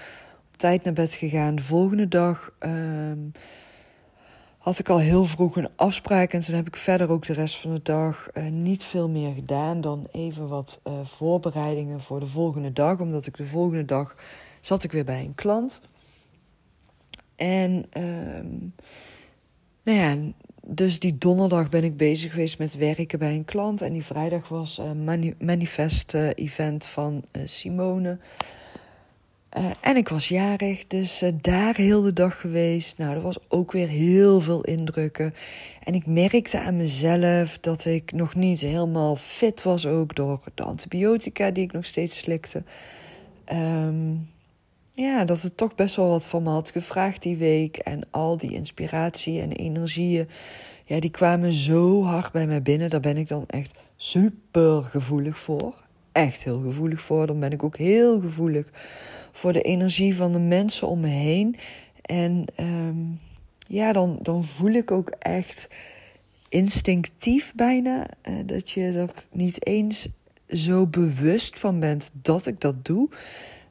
Op 0.53 0.57
tijd 0.57 0.85
naar 0.85 0.93
bed 0.93 1.15
gegaan. 1.15 1.55
De 1.55 1.63
volgende 1.63 2.09
dag... 2.09 2.53
Uh, 2.67 2.73
had 4.61 4.79
ik 4.79 4.89
al 4.89 4.99
heel 4.99 5.25
vroeg 5.25 5.57
een 5.57 5.77
afspraak. 5.77 6.33
En 6.33 6.41
toen 6.41 6.55
heb 6.55 6.67
ik 6.67 6.77
verder 6.77 7.11
ook 7.11 7.27
de 7.27 7.33
rest 7.33 7.57
van 7.57 7.75
de 7.75 7.81
dag 7.83 8.29
uh, 8.35 8.49
niet 8.49 8.85
veel 8.85 9.09
meer 9.09 9.35
gedaan 9.35 9.81
dan 9.81 10.07
even 10.13 10.49
wat 10.49 10.81
uh, 10.87 10.93
voorbereidingen 11.05 12.01
voor 12.01 12.21
de 12.21 12.27
volgende 12.27 12.73
dag. 12.73 12.99
Omdat 12.99 13.27
ik 13.27 13.37
de 13.37 13.47
volgende 13.47 13.85
dag 13.85 14.17
zat 14.61 14.85
ik 14.85 14.93
weer 14.93 15.05
bij 15.05 15.25
een 15.25 15.35
klant. 15.35 15.81
En 17.37 17.87
ehm, 17.91 18.49
nou 19.83 19.99
ja, 19.99 20.33
dus 20.67 20.99
die 20.99 21.19
donderdag 21.19 21.69
ben 21.69 21.85
ik 21.85 21.97
bezig 21.97 22.31
geweest 22.31 22.59
met 22.59 22.77
werken 22.77 23.19
bij 23.19 23.35
een 23.35 23.45
klant. 23.45 23.81
En 23.81 23.93
die 23.93 24.05
vrijdag 24.05 24.49
was 24.49 24.79
een 24.79 25.35
manifest-event 25.39 26.87
van 26.87 27.25
Simone. 27.45 28.19
Uh, 29.59 29.71
en 29.81 29.97
ik 29.97 30.09
was 30.09 30.29
jarig, 30.29 30.87
dus 30.87 31.23
uh, 31.23 31.31
daar 31.41 31.77
heel 31.77 32.03
de 32.03 32.13
dag 32.13 32.41
geweest. 32.41 32.99
Nou, 32.99 33.15
er 33.15 33.21
was 33.21 33.39
ook 33.49 33.73
weer 33.73 33.89
heel 33.89 34.41
veel 34.41 34.65
indrukken. 34.65 35.35
En 35.85 35.95
ik 35.95 36.07
merkte 36.07 36.61
aan 36.61 36.77
mezelf 36.77 37.59
dat 37.59 37.85
ik 37.85 38.13
nog 38.13 38.35
niet 38.35 38.61
helemaal 38.61 39.17
fit 39.17 39.63
was, 39.63 39.87
ook 39.87 40.15
door 40.15 40.41
de 40.55 40.63
antibiotica 40.63 41.51
die 41.51 41.65
ik 41.65 41.73
nog 41.73 41.85
steeds 41.85 42.19
slikte. 42.19 42.63
Um, 43.53 44.29
ja, 44.93 45.25
dat 45.25 45.43
het 45.43 45.57
toch 45.57 45.75
best 45.75 45.97
wel 45.97 46.09
wat 46.09 46.27
van 46.27 46.43
me 46.43 46.51
had 46.51 46.71
gevraagd 46.71 47.23
die 47.23 47.37
week. 47.37 47.77
En 47.77 48.01
al 48.11 48.37
die 48.37 48.53
inspiratie 48.53 49.41
en 49.41 49.53
energieën, 49.53 50.29
ja, 50.85 51.01
die 51.01 51.11
kwamen 51.11 51.53
zo 51.53 52.03
hard 52.05 52.33
bij 52.33 52.47
mij 52.47 52.63
binnen. 52.63 52.91
Daar 52.91 53.01
ben 53.01 53.17
ik 53.17 53.29
dan 53.29 53.45
echt 53.47 53.75
super 53.97 54.83
gevoelig 54.83 55.39
voor. 55.39 55.75
Echt 56.13 56.45
heel 56.45 56.61
gevoelig 56.61 57.01
voor. 57.01 57.27
Dan 57.27 57.41
ben 57.41 57.53
ik 57.53 57.63
ook 57.63 57.77
heel 57.77 58.21
gevoelig 58.21 58.67
voor 59.33 59.53
de 59.53 59.63
energie 59.63 60.17
van 60.17 60.33
de 60.33 60.39
mensen 60.39 60.89
om 60.89 61.01
me 61.01 61.09
heen. 61.09 61.57
En 62.03 62.45
um, 62.61 63.21
ja, 63.69 63.93
dan, 63.93 64.19
dan 64.23 64.45
voel 64.45 64.73
ik 64.73 64.91
ook 64.91 65.09
echt 65.19 65.69
instinctief 66.49 67.53
bijna 67.55 68.07
uh, 68.29 68.35
dat 68.47 68.71
je 68.71 68.83
er 68.83 69.11
niet 69.33 69.67
eens 69.67 70.09
zo 70.49 70.87
bewust 70.87 71.59
van 71.59 71.81
bent 71.81 72.11
dat 72.13 72.47
ik 72.47 72.61
dat 72.61 72.85
doe. 72.85 73.09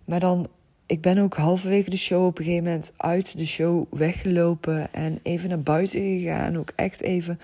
Maar 0.05 0.19
dan, 0.19 0.47
ik 0.85 1.01
ben 1.01 1.17
ook 1.17 1.35
halverwege 1.35 1.89
de 1.89 1.97
show 1.97 2.25
op 2.25 2.37
een 2.37 2.43
gegeven 2.43 2.65
moment 2.65 2.93
uit 2.97 3.37
de 3.37 3.45
show 3.45 3.85
weggelopen 3.89 4.93
en 4.93 5.19
even 5.23 5.49
naar 5.49 5.61
buiten 5.61 5.99
gegaan. 5.99 6.57
Ook 6.57 6.71
echt 6.75 7.01
even 7.01 7.39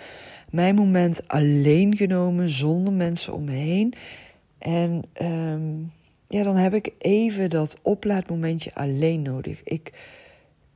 mijn 0.51 0.75
moment 0.75 1.27
alleen 1.27 1.97
genomen, 1.97 2.49
zonder 2.49 2.93
mensen 2.93 3.33
om 3.33 3.43
me 3.43 3.51
heen. 3.51 3.93
En 4.57 5.03
um, 5.21 5.91
ja, 6.35 6.43
dan 6.43 6.55
heb 6.55 6.73
ik 6.73 6.93
even 6.97 7.49
dat 7.49 7.77
oplaadmomentje 7.81 8.71
alleen 8.73 9.21
nodig. 9.21 9.63
Ik, 9.63 9.93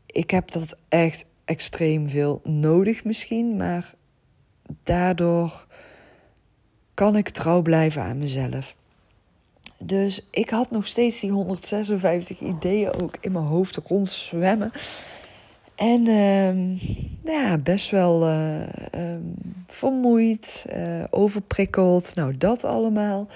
ik 0.06 0.32
heb 0.32 0.52
dat 0.52 0.78
echt 0.90 1.26
extreem 1.46 2.10
veel 2.10 2.42
nodig 2.44 3.04
misschien, 3.04 3.58
maar 3.58 3.94
daardoor 4.84 5.68
kan 6.94 7.16
ik 7.16 7.30
trouw 7.30 7.62
blijven 7.62 8.02
aan 8.02 8.18
mezelf. 8.18 8.76
Dus 9.78 10.28
ik 10.32 10.50
had 10.50 10.72
nog 10.72 10.88
steeds 10.88 11.20
die 11.20 11.32
156 11.32 12.40
ideeën 12.40 13.02
ook 13.02 13.18
in 13.22 13.32
mijn 13.32 13.46
hoofd 13.46 13.76
rondzwemmen. 13.76 14.72
En 15.76 16.06
uh, 16.06 16.80
ja, 17.24 17.58
best 17.58 17.90
wel 17.90 18.30
uh, 18.30 18.62
vermoeid, 19.68 20.66
uh, 20.76 21.04
overprikkeld. 21.10 22.16
Nou, 22.16 22.38
dat 22.38 22.64
allemaal. 22.64 23.28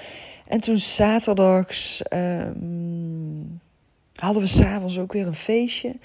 En 0.48 0.62
toen 0.62 0.78
zaterdags 0.78 2.02
um, 2.14 3.62
hadden 4.16 4.42
we 4.42 4.48
s'avonds 4.48 5.00
ook 5.00 5.14
weer 5.14 5.28
een 5.28 5.36
feestje. 5.36 5.96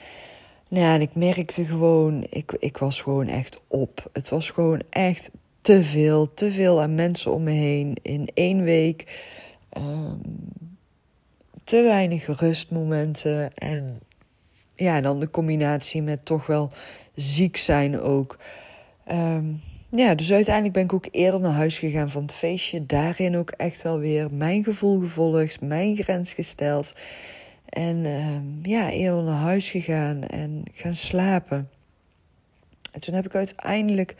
Nou 0.68 0.84
ja, 0.84 0.94
en 0.94 1.00
ik 1.00 1.14
merkte 1.14 1.64
gewoon, 1.64 2.26
ik, 2.30 2.52
ik 2.58 2.78
was 2.78 3.00
gewoon 3.00 3.26
echt 3.26 3.60
op. 3.66 4.10
Het 4.12 4.28
was 4.28 4.50
gewoon 4.50 4.82
echt 4.90 5.30
te 5.60 5.84
veel, 5.84 6.34
te 6.34 6.50
veel 6.50 6.80
aan 6.80 6.94
mensen 6.94 7.32
om 7.32 7.42
me 7.42 7.50
heen 7.50 7.96
in 8.02 8.28
één 8.34 8.62
week. 8.62 9.24
Um, 9.76 10.20
te 11.64 11.82
weinig 11.82 12.40
rustmomenten. 12.40 13.54
En 13.54 14.00
ja, 14.74 15.00
dan 15.00 15.20
de 15.20 15.30
combinatie 15.30 16.02
met 16.02 16.24
toch 16.24 16.46
wel 16.46 16.70
ziek 17.14 17.56
zijn 17.56 18.00
ook. 18.00 18.38
Um, 19.10 19.60
ja, 19.90 20.14
dus 20.14 20.32
uiteindelijk 20.32 20.74
ben 20.74 20.84
ik 20.84 20.92
ook 20.92 21.08
eerder 21.10 21.40
naar 21.40 21.52
huis 21.52 21.78
gegaan 21.78 22.10
van 22.10 22.22
het 22.22 22.34
feestje. 22.34 22.86
Daarin 22.86 23.36
ook 23.36 23.50
echt 23.50 23.82
wel 23.82 23.98
weer 23.98 24.32
mijn 24.32 24.64
gevoel 24.64 25.00
gevolgd, 25.00 25.60
mijn 25.60 25.96
grens 25.96 26.32
gesteld. 26.32 26.94
En 27.68 27.96
uh, 27.96 28.36
ja, 28.62 28.90
eerder 28.90 29.22
naar 29.22 29.40
huis 29.40 29.70
gegaan 29.70 30.22
en 30.22 30.62
gaan 30.72 30.94
slapen. 30.94 31.70
En 32.92 33.00
toen 33.00 33.14
heb 33.14 33.26
ik 33.26 33.34
uiteindelijk 33.34 34.16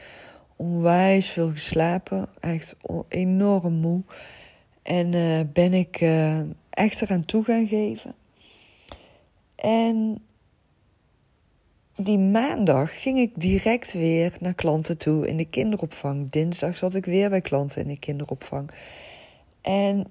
onwijs 0.56 1.28
veel 1.28 1.50
geslapen. 1.50 2.28
Echt 2.40 2.76
enorm 3.08 3.72
moe. 3.72 4.02
En 4.82 5.12
uh, 5.12 5.40
ben 5.52 5.74
ik 5.74 6.00
uh, 6.00 6.38
echt 6.70 7.02
eraan 7.02 7.24
toe 7.24 7.44
gaan 7.44 7.66
geven. 7.66 8.14
En 9.54 10.22
die 12.00 12.18
maandag 12.18 13.02
ging 13.02 13.18
ik 13.18 13.30
direct 13.34 13.92
weer 13.92 14.36
naar 14.40 14.54
klanten 14.54 14.98
toe 14.98 15.28
in 15.28 15.36
de 15.36 15.48
kinderopvang. 15.48 16.30
Dinsdag 16.30 16.76
zat 16.76 16.94
ik 16.94 17.04
weer 17.04 17.30
bij 17.30 17.40
klanten 17.40 17.82
in 17.82 17.88
de 17.88 17.98
kinderopvang. 17.98 18.70
En 19.60 20.06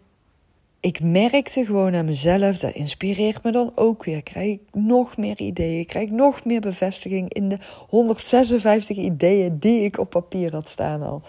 ik 0.79 0.99
merkte 1.01 1.65
gewoon 1.65 1.95
aan 1.95 2.05
mezelf, 2.05 2.57
dat 2.57 2.73
inspireert 2.73 3.43
me 3.43 3.51
dan 3.51 3.71
ook 3.75 4.03
weer. 4.03 4.23
Krijg 4.23 4.49
ik 4.49 4.61
nog 4.71 5.17
meer 5.17 5.39
ideeën, 5.39 5.85
krijg 5.85 6.05
ik 6.05 6.11
nog 6.11 6.45
meer 6.45 6.61
bevestiging 6.61 7.33
in 7.33 7.49
de 7.49 7.57
156 7.87 8.97
ideeën 8.97 9.59
die 9.59 9.83
ik 9.83 9.99
op 9.99 10.09
papier 10.09 10.51
had 10.51 10.69
staan 10.69 11.01
al. 11.01 11.21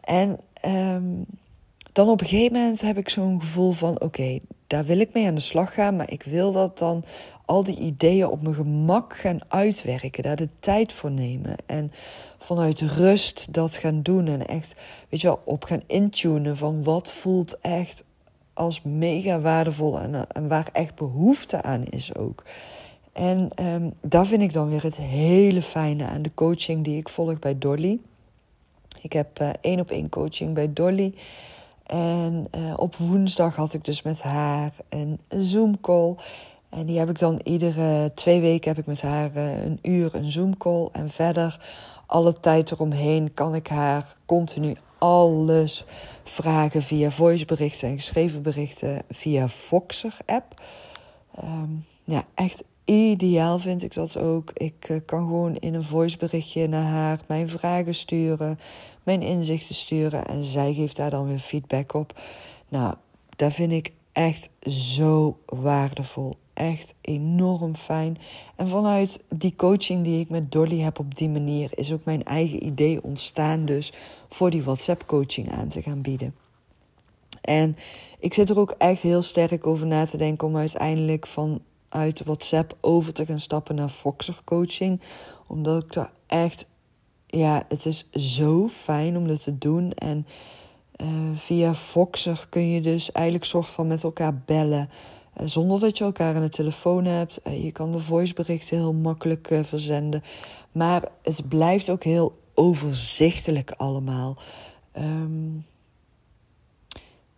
En 0.00 0.38
um, 0.64 1.26
dan 1.92 2.08
op 2.08 2.20
een 2.20 2.26
gegeven 2.26 2.52
moment 2.52 2.80
heb 2.80 2.98
ik 2.98 3.08
zo'n 3.08 3.40
gevoel 3.40 3.72
van: 3.72 4.00
oké, 4.00 4.38
daar 4.66 4.84
wil 4.84 4.98
ik 4.98 5.12
mee 5.12 5.26
aan 5.26 5.34
de 5.34 5.40
slag 5.40 5.74
gaan, 5.74 5.96
maar 5.96 6.10
ik 6.10 6.22
wil 6.22 6.52
dat 6.52 6.78
dan 6.78 7.04
al 7.46 7.64
die 7.64 7.78
ideeën 7.78 8.28
op 8.28 8.42
mijn 8.42 8.54
gemak 8.54 9.16
gaan 9.16 9.40
uitwerken, 9.48 10.22
daar 10.22 10.36
de 10.36 10.48
tijd 10.60 10.92
voor 10.92 11.10
nemen 11.10 11.56
en 11.66 11.92
vanuit 12.38 12.80
rust 12.80 13.54
dat 13.54 13.76
gaan 13.76 14.02
doen 14.02 14.26
en 14.26 14.46
echt, 14.46 14.76
weet 15.08 15.20
je 15.20 15.26
wel, 15.26 15.40
op 15.44 15.64
gaan 15.64 15.82
intunen 15.86 16.56
van 16.56 16.82
wat 16.82 17.12
voelt 17.12 17.60
echt 17.60 18.04
als 18.52 18.82
mega 18.82 19.40
waardevol 19.40 19.98
en, 20.00 20.28
en 20.28 20.48
waar 20.48 20.68
echt 20.72 20.94
behoefte 20.94 21.62
aan 21.62 21.84
is 21.84 22.14
ook. 22.14 22.44
En 23.12 23.50
um, 23.64 23.92
daar 24.00 24.26
vind 24.26 24.42
ik 24.42 24.52
dan 24.52 24.68
weer 24.68 24.82
het 24.82 24.96
hele 24.96 25.62
fijne 25.62 26.04
aan 26.04 26.22
de 26.22 26.34
coaching 26.34 26.84
die 26.84 26.98
ik 26.98 27.08
volg 27.08 27.38
bij 27.38 27.58
Dolly. 27.58 28.00
Ik 29.00 29.12
heb 29.12 29.40
uh, 29.40 29.50
één 29.60 29.80
op 29.80 29.90
één 29.90 30.08
coaching 30.08 30.54
bij 30.54 30.72
Dolly. 30.72 31.14
En 31.86 32.46
uh, 32.56 32.74
op 32.76 32.96
woensdag 32.96 33.56
had 33.56 33.74
ik 33.74 33.84
dus 33.84 34.02
met 34.02 34.22
haar 34.22 34.72
een 34.88 35.20
Zoom 35.28 35.80
call. 35.80 36.14
En 36.76 36.86
die 36.86 36.98
heb 36.98 37.10
ik 37.10 37.18
dan 37.18 37.40
iedere 37.42 38.12
twee 38.14 38.40
weken 38.40 38.68
heb 38.68 38.78
ik 38.78 38.86
met 38.86 39.02
haar 39.02 39.30
uh, 39.36 39.64
een 39.64 39.78
uur 39.82 40.14
een 40.14 40.30
Zoom 40.30 40.56
call. 40.56 40.88
En 40.92 41.10
verder 41.10 41.60
alle 42.06 42.32
tijd 42.32 42.70
eromheen 42.70 43.34
kan 43.34 43.54
ik 43.54 43.68
haar 43.68 44.16
continu 44.26 44.76
alles 44.98 45.84
vragen 46.24 46.82
via 46.82 47.10
voiceberichten 47.10 47.88
en 47.88 47.96
geschreven 47.96 48.42
berichten 48.42 49.02
via 49.10 49.48
Voxer 49.48 50.16
app. 50.26 50.62
Um, 51.44 51.84
ja, 52.04 52.24
echt 52.34 52.64
ideaal 52.84 53.58
vind 53.58 53.82
ik 53.82 53.94
dat 53.94 54.18
ook. 54.18 54.50
Ik 54.54 54.88
uh, 54.88 54.96
kan 55.06 55.20
gewoon 55.20 55.56
in 55.56 55.74
een 55.74 55.82
voiceberichtje 55.82 56.68
naar 56.68 56.84
haar 56.84 57.20
mijn 57.26 57.48
vragen 57.48 57.94
sturen, 57.94 58.58
mijn 59.02 59.22
inzichten 59.22 59.74
sturen 59.74 60.26
en 60.26 60.42
zij 60.42 60.74
geeft 60.74 60.96
daar 60.96 61.10
dan 61.10 61.26
weer 61.26 61.38
feedback 61.38 61.94
op. 61.94 62.20
Nou, 62.68 62.94
dat 63.36 63.54
vind 63.54 63.72
ik 63.72 63.92
echt 64.12 64.50
zo 64.70 65.38
waardevol. 65.46 66.36
Echt 66.56 66.94
enorm 67.00 67.74
fijn. 67.74 68.18
En 68.54 68.68
vanuit 68.68 69.20
die 69.28 69.54
coaching 69.56 70.04
die 70.04 70.20
ik 70.20 70.28
met 70.28 70.52
Dolly 70.52 70.78
heb 70.78 70.98
op 70.98 71.16
die 71.16 71.28
manier, 71.28 71.70
is 71.74 71.92
ook 71.92 72.04
mijn 72.04 72.24
eigen 72.24 72.66
idee 72.66 73.02
ontstaan, 73.02 73.64
dus 73.64 73.92
voor 74.28 74.50
die 74.50 74.62
WhatsApp-coaching 74.62 75.50
aan 75.50 75.68
te 75.68 75.82
gaan 75.82 76.02
bieden. 76.02 76.34
En 77.40 77.76
ik 78.18 78.34
zit 78.34 78.50
er 78.50 78.58
ook 78.58 78.74
echt 78.78 79.02
heel 79.02 79.22
sterk 79.22 79.66
over 79.66 79.86
na 79.86 80.06
te 80.06 80.16
denken 80.16 80.48
om 80.48 80.56
uiteindelijk 80.56 81.26
vanuit 81.26 82.22
WhatsApp 82.24 82.76
over 82.80 83.12
te 83.12 83.26
gaan 83.26 83.40
stappen 83.40 83.74
naar 83.74 83.88
Foxer 83.88 84.40
coaching. 84.44 85.00
Omdat 85.46 85.82
ik 85.82 85.92
daar 85.92 86.12
echt, 86.26 86.66
ja, 87.26 87.64
het 87.68 87.86
is 87.86 88.10
zo 88.12 88.68
fijn 88.68 89.16
om 89.16 89.28
dat 89.28 89.42
te 89.42 89.58
doen. 89.58 89.92
En 89.92 90.26
uh, 90.96 91.08
via 91.34 91.74
Foxer 91.74 92.46
kun 92.48 92.70
je 92.70 92.80
dus 92.80 93.12
eigenlijk 93.12 93.44
soort 93.46 93.66
van 93.66 93.86
met 93.86 94.04
elkaar 94.04 94.42
bellen. 94.44 94.90
Uh, 95.40 95.46
zonder 95.46 95.80
dat 95.80 95.98
je 95.98 96.04
elkaar 96.04 96.34
aan 96.34 96.42
de 96.42 96.48
telefoon 96.48 97.04
hebt. 97.04 97.40
Uh, 97.46 97.64
je 97.64 97.72
kan 97.72 97.92
de 97.92 98.00
voiceberichten 98.00 98.76
heel 98.76 98.92
makkelijk 98.92 99.48
verzenden. 99.62 100.22
Maar 100.72 101.08
het 101.22 101.48
blijft 101.48 101.90
ook 101.90 102.04
heel 102.04 102.38
overzichtelijk 102.54 103.70
allemaal. 103.70 104.36
Um, 104.98 105.64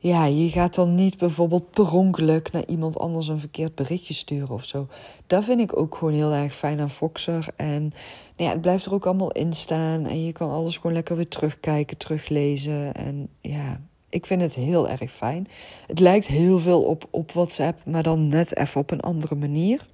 ja, 0.01 0.25
je 0.25 0.49
gaat 0.49 0.75
dan 0.75 0.95
niet 0.95 1.19
bijvoorbeeld 1.19 1.71
per 1.71 1.93
ongeluk 1.93 2.53
naar 2.53 2.67
iemand 2.67 2.99
anders 2.99 3.29
een 3.29 3.39
verkeerd 3.39 3.75
berichtje 3.75 4.15
sturen 4.15 4.55
of 4.55 4.65
zo. 4.65 4.87
Dat 5.27 5.45
vind 5.45 5.61
ik 5.61 5.77
ook 5.77 5.95
gewoon 5.97 6.15
heel 6.15 6.33
erg 6.33 6.55
fijn 6.55 6.81
aan 6.81 6.91
Foxer. 6.91 7.49
En 7.57 7.83
nou 7.83 8.49
ja, 8.49 8.51
het 8.51 8.61
blijft 8.61 8.87
er 8.87 8.93
ook 8.93 9.07
allemaal 9.07 9.33
in 9.33 9.53
staan. 9.53 10.07
En 10.07 10.25
je 10.25 10.33
kan 10.33 10.51
alles 10.51 10.77
gewoon 10.77 10.93
lekker 10.93 11.17
weer 11.17 11.29
terugkijken, 11.29 11.97
teruglezen. 11.97 12.95
En 12.95 13.29
ja, 13.41 13.81
ik 14.09 14.27
vind 14.27 14.41
het 14.41 14.55
heel 14.55 14.89
erg 14.89 15.13
fijn. 15.13 15.49
Het 15.87 16.01
lijkt 16.01 16.27
heel 16.27 16.59
veel 16.59 16.83
op, 16.83 17.09
op 17.11 17.33
WhatsApp, 17.33 17.81
maar 17.85 18.03
dan 18.03 18.29
net 18.29 18.57
even 18.57 18.81
op 18.81 18.91
een 18.91 19.01
andere 19.01 19.35
manier. 19.35 19.87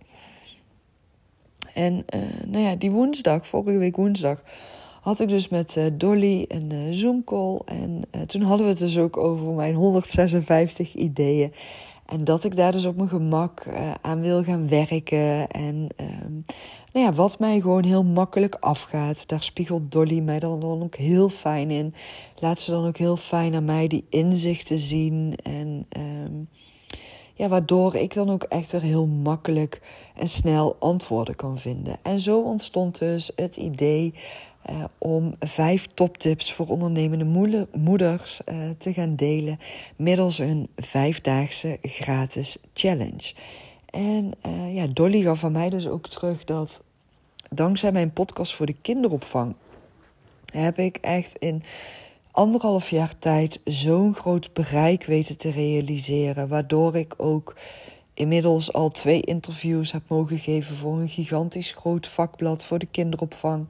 En 1.75 2.05
uh, 2.15 2.21
nou 2.47 2.65
ja, 2.65 2.75
die 2.75 2.91
woensdag, 2.91 3.47
vorige 3.47 3.79
week 3.79 3.97
woensdag, 3.97 4.43
had 5.01 5.21
ik 5.21 5.29
dus 5.29 5.49
met 5.49 5.77
uh, 5.77 5.85
Dolly 5.93 6.45
een 6.49 6.73
uh, 6.73 6.79
Zoom 6.91 7.25
call. 7.25 7.61
En 7.65 8.01
toen 8.27 8.43
hadden 8.43 8.67
we 8.67 8.73
het 8.73 8.81
dus 8.81 8.99
ook 8.99 9.17
over 9.17 9.47
mijn 9.47 9.75
156 9.75 10.95
ideeën. 10.95 11.53
En 12.07 12.25
dat 12.25 12.45
ik 12.45 12.57
daar 12.57 12.73
dus 12.73 12.85
op 12.85 12.97
mijn 12.97 13.09
gemak 13.09 13.67
aan 14.01 14.21
wil 14.21 14.45
gaan 14.45 14.69
werken. 14.69 15.49
En 15.49 15.89
ehm, 15.97 16.33
nou 16.93 17.07
ja, 17.07 17.13
wat 17.13 17.39
mij 17.39 17.61
gewoon 17.61 17.85
heel 17.85 18.05
makkelijk 18.05 18.55
afgaat. 18.61 19.29
Daar 19.29 19.43
spiegelt 19.43 19.93
Dolly 19.93 20.21
mij 20.21 20.39
dan, 20.39 20.61
dan 20.61 20.83
ook 20.83 20.97
heel 20.97 21.29
fijn 21.29 21.71
in. 21.71 21.95
Laat 22.39 22.61
ze 22.61 22.71
dan 22.71 22.87
ook 22.87 22.97
heel 22.97 23.17
fijn 23.17 23.55
aan 23.55 23.65
mij 23.65 23.87
die 23.87 24.07
inzichten 24.09 24.79
zien. 24.79 25.35
En 25.43 25.87
um, 25.97 26.49
ja, 27.35 27.49
waardoor 27.49 27.95
ik 27.95 28.15
dan 28.15 28.31
ook 28.31 28.43
echt 28.43 28.73
weer 28.73 28.81
heel 28.81 29.07
makkelijk 29.07 29.81
en 30.15 30.29
snel 30.29 30.77
antwoorden 30.79 31.37
kan 31.37 31.59
vinden. 31.59 31.99
En 32.03 32.21
zo 32.21 32.41
ontstond 32.41 32.99
dus 32.99 33.33
het 33.37 33.57
idee 33.57 34.15
uh, 34.71 34.85
om 34.99 35.35
vijf 35.41 35.87
toptips 35.95 36.53
voor 36.53 36.67
ondernemende 36.67 37.67
moeders 37.73 38.41
uh, 38.49 38.57
te 38.79 38.93
gaan 38.93 39.17
delen 39.17 39.59
middels 39.97 40.39
een 40.39 40.69
vijfdaagse 40.77 41.79
gratis 41.83 42.57
challenge. 42.75 43.35
En 43.91 44.33
uh, 44.47 44.75
ja, 44.75 44.87
Dolly 44.87 45.23
gaf 45.23 45.39
van 45.39 45.53
mij 45.53 45.71
dus 45.71 45.87
ook 45.87 46.09
terug 46.09 46.45
dat 46.45 46.83
dankzij 47.51 47.93
mijn 47.93 48.13
podcast 48.13 48.55
voor 48.55 48.67
de 48.67 48.77
kinderopvang 48.83 49.55
heb 50.53 50.79
ik 50.79 50.97
echt 50.97 51.37
in 51.37 51.63
anderhalf 52.31 52.91
jaar 52.91 53.19
tijd 53.19 53.61
zo'n 53.65 54.15
groot 54.15 54.53
bereik 54.53 55.05
weten 55.05 55.39
te 55.39 55.51
realiseren. 55.51 56.49
Waardoor 56.49 56.97
ik 56.97 57.15
ook 57.17 57.55
inmiddels 58.15 58.73
al 58.73 58.89
twee 58.89 59.21
interviews 59.21 59.93
heb 59.93 60.03
mogen 60.07 60.39
geven 60.39 60.77
voor 60.77 60.99
een 60.99 61.09
gigantisch 61.09 61.73
groot 61.73 62.09
vakblad 62.09 62.65
voor 62.65 62.79
de 62.79 62.89
kinderopvang. 62.91 63.69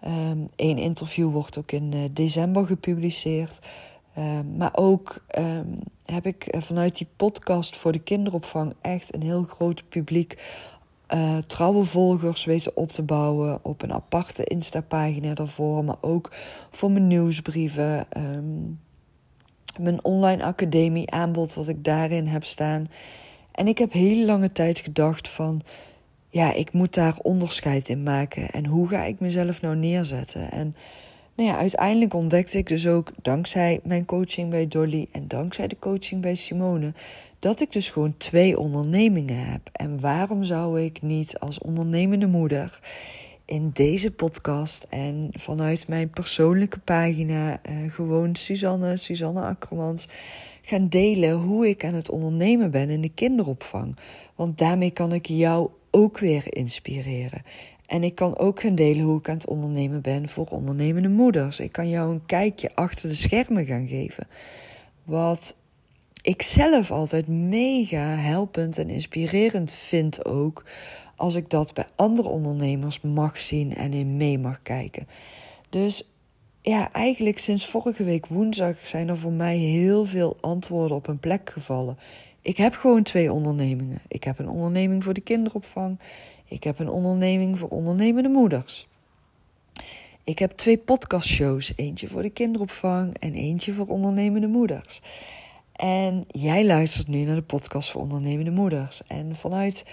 Eén 0.00 0.50
ehm, 0.56 0.76
interview 0.76 1.30
wordt 1.30 1.58
ook 1.58 1.72
in 1.72 1.92
uh, 1.94 2.00
december 2.10 2.66
gepubliceerd. 2.66 3.58
Um, 4.18 4.56
maar 4.56 4.70
ook 4.74 5.24
um, 5.38 5.78
heb 6.04 6.26
ik 6.26 6.46
eh, 6.46 6.60
vanuit 6.60 6.96
die 6.98 7.06
podcast 7.16 7.76
voor 7.76 7.92
de 7.92 7.98
kinderopvang 7.98 8.72
echt 8.80 9.14
een 9.14 9.22
heel 9.22 9.42
groot 9.42 9.88
publiek 9.88 10.42
uh, 11.14 11.36
trouwe 11.38 11.84
volgers 11.84 12.44
weten 12.44 12.76
op 12.76 12.90
te 12.90 13.02
bouwen 13.02 13.58
op 13.62 13.82
een 13.82 13.92
aparte 13.92 14.44
Insta-pagina 14.44 15.34
daarvoor, 15.34 15.84
maar 15.84 15.96
ook 16.00 16.30
voor 16.70 16.90
mijn 16.90 17.06
nieuwsbrieven, 17.06 18.06
mijn 19.78 20.04
online 20.04 20.44
academie 20.44 21.10
aanbod 21.10 21.54
wat 21.54 21.68
ik 21.68 21.84
daarin 21.84 22.26
heb 22.26 22.44
staan. 22.44 22.88
En 23.52 23.68
ik 23.68 23.78
heb 23.78 23.92
heel 23.92 24.24
lange 24.24 24.52
tijd 24.52 24.78
gedacht 24.78 25.28
van, 25.28 25.62
ja, 26.28 26.52
ik 26.52 26.72
moet 26.72 26.94
daar 26.94 27.16
onderscheid 27.22 27.88
in 27.88 28.02
maken. 28.02 28.50
En 28.50 28.66
hoe 28.66 28.88
ga 28.88 29.04
ik 29.04 29.20
mezelf 29.20 29.60
nou 29.60 29.76
neerzetten? 29.76 30.50
En 30.50 30.76
nou 31.34 31.48
ja, 31.48 31.56
uiteindelijk 31.56 32.14
ontdekte 32.14 32.58
ik 32.58 32.66
dus 32.66 32.86
ook, 32.86 33.12
dankzij 33.22 33.80
mijn 33.84 34.04
coaching 34.04 34.50
bij 34.50 34.68
Dolly 34.68 35.08
en 35.12 35.28
dankzij 35.28 35.66
de 35.66 35.78
coaching 35.78 36.22
bij 36.22 36.34
Simone, 36.34 36.92
dat 37.38 37.60
ik 37.60 37.72
dus 37.72 37.90
gewoon 37.90 38.16
twee 38.16 38.58
ondernemingen 38.58 39.46
heb. 39.46 39.60
En 39.72 40.00
waarom 40.00 40.42
zou 40.42 40.82
ik 40.82 41.02
niet 41.02 41.38
als 41.38 41.58
ondernemende 41.58 42.26
moeder 42.26 42.80
in 43.44 43.70
deze 43.72 44.10
podcast 44.10 44.86
en 44.88 45.28
vanuit 45.32 45.88
mijn 45.88 46.10
persoonlijke 46.10 46.78
pagina 46.78 47.60
uh, 47.70 47.92
gewoon 47.92 48.36
Suzanne, 48.36 48.96
Suzanne 48.96 49.40
Akkermans, 49.40 50.08
gaan 50.62 50.88
delen 50.88 51.32
hoe 51.32 51.68
ik 51.68 51.84
aan 51.84 51.94
het 51.94 52.10
ondernemen 52.10 52.70
ben 52.70 52.90
in 52.90 53.00
de 53.00 53.08
kinderopvang. 53.08 53.96
Want 54.34 54.58
daarmee 54.58 54.90
kan 54.90 55.12
ik 55.12 55.26
jou 55.26 55.70
ook 55.90 56.18
weer 56.18 56.44
inspireren. 56.48 57.42
En 57.86 58.02
ik 58.02 58.14
kan 58.14 58.38
ook 58.38 58.60
gaan 58.60 58.74
delen 58.74 59.04
hoe 59.04 59.18
ik 59.18 59.28
aan 59.28 59.34
het 59.34 59.46
ondernemen 59.46 60.02
ben 60.02 60.28
voor 60.28 60.46
ondernemende 60.46 61.08
moeders. 61.08 61.60
Ik 61.60 61.72
kan 61.72 61.88
jou 61.88 62.12
een 62.12 62.26
kijkje 62.26 62.74
achter 62.74 63.08
de 63.08 63.14
schermen 63.14 63.66
gaan 63.66 63.86
geven. 63.86 64.26
Wat 65.04 65.56
ik 66.22 66.42
zelf 66.42 66.90
altijd 66.90 67.28
mega 67.28 68.06
helpend 68.16 68.78
en 68.78 68.90
inspirerend 68.90 69.72
vind 69.72 70.24
ook. 70.24 70.64
Als 71.16 71.34
ik 71.34 71.50
dat 71.50 71.74
bij 71.74 71.86
andere 71.96 72.28
ondernemers 72.28 73.00
mag 73.00 73.38
zien 73.38 73.74
en 73.74 73.92
in 73.92 74.16
mee 74.16 74.38
mag 74.38 74.62
kijken. 74.62 75.08
Dus 75.70 76.12
ja, 76.62 76.92
eigenlijk 76.92 77.38
sinds 77.38 77.66
vorige 77.66 78.04
week 78.04 78.26
woensdag 78.26 78.76
zijn 78.84 79.08
er 79.08 79.18
voor 79.18 79.32
mij 79.32 79.56
heel 79.56 80.04
veel 80.04 80.36
antwoorden 80.40 80.96
op 80.96 81.06
een 81.06 81.18
plek 81.18 81.50
gevallen. 81.50 81.98
Ik 82.48 82.56
heb 82.56 82.74
gewoon 82.74 83.02
twee 83.02 83.32
ondernemingen. 83.32 84.00
Ik 84.08 84.24
heb 84.24 84.38
een 84.38 84.48
onderneming 84.48 85.04
voor 85.04 85.14
de 85.14 85.20
kinderopvang. 85.20 85.98
Ik 86.44 86.64
heb 86.64 86.78
een 86.78 86.88
onderneming 86.88 87.58
voor 87.58 87.68
ondernemende 87.68 88.28
moeders. 88.28 88.88
Ik 90.24 90.38
heb 90.38 90.50
twee 90.50 90.78
podcastshows. 90.78 91.72
Eentje 91.76 92.08
voor 92.08 92.22
de 92.22 92.30
kinderopvang 92.30 93.16
en 93.18 93.34
eentje 93.34 93.72
voor 93.72 93.86
ondernemende 93.86 94.46
moeders. 94.46 95.00
En 95.72 96.24
jij 96.28 96.66
luistert 96.66 97.08
nu 97.08 97.24
naar 97.24 97.34
de 97.34 97.42
podcast 97.42 97.90
voor 97.90 98.00
ondernemende 98.00 98.50
moeders. 98.50 99.02
En 99.06 99.36
vanuit 99.36 99.84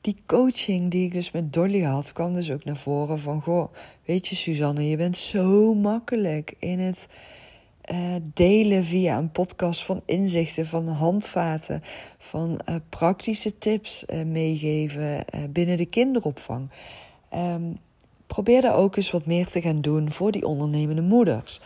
die 0.00 0.16
coaching 0.26 0.90
die 0.90 1.04
ik 1.06 1.12
dus 1.12 1.30
met 1.30 1.52
Dolly 1.52 1.80
had, 1.80 2.12
kwam 2.12 2.34
dus 2.34 2.50
ook 2.50 2.64
naar 2.64 2.76
voren 2.76 3.20
van... 3.20 3.42
Goh, 3.42 3.72
weet 4.04 4.28
je 4.28 4.34
Suzanne, 4.34 4.88
je 4.88 4.96
bent 4.96 5.16
zo 5.16 5.74
makkelijk 5.74 6.54
in 6.58 6.78
het 6.78 7.08
uh, 7.92 7.98
delen 8.34 8.84
via 8.84 9.18
een 9.18 9.30
podcast 9.30 9.84
van 9.84 10.02
inzichten, 10.06 10.66
van 10.66 10.88
handvaten, 10.88 11.82
van 12.18 12.60
uh, 12.68 12.74
praktische 12.88 13.58
tips 13.58 14.04
uh, 14.08 14.22
meegeven 14.22 15.24
binnen 15.50 15.76
de 15.76 15.86
kinderopvang. 15.86 16.70
Um, 17.34 17.78
probeer 18.26 18.62
daar 18.62 18.76
ook 18.76 18.96
eens 18.96 19.10
wat 19.10 19.26
meer 19.26 19.46
te 19.46 19.60
gaan 19.60 19.80
doen 19.80 20.10
voor 20.10 20.32
die 20.32 20.46
ondernemende 20.46 21.02
moeders. 21.02 21.60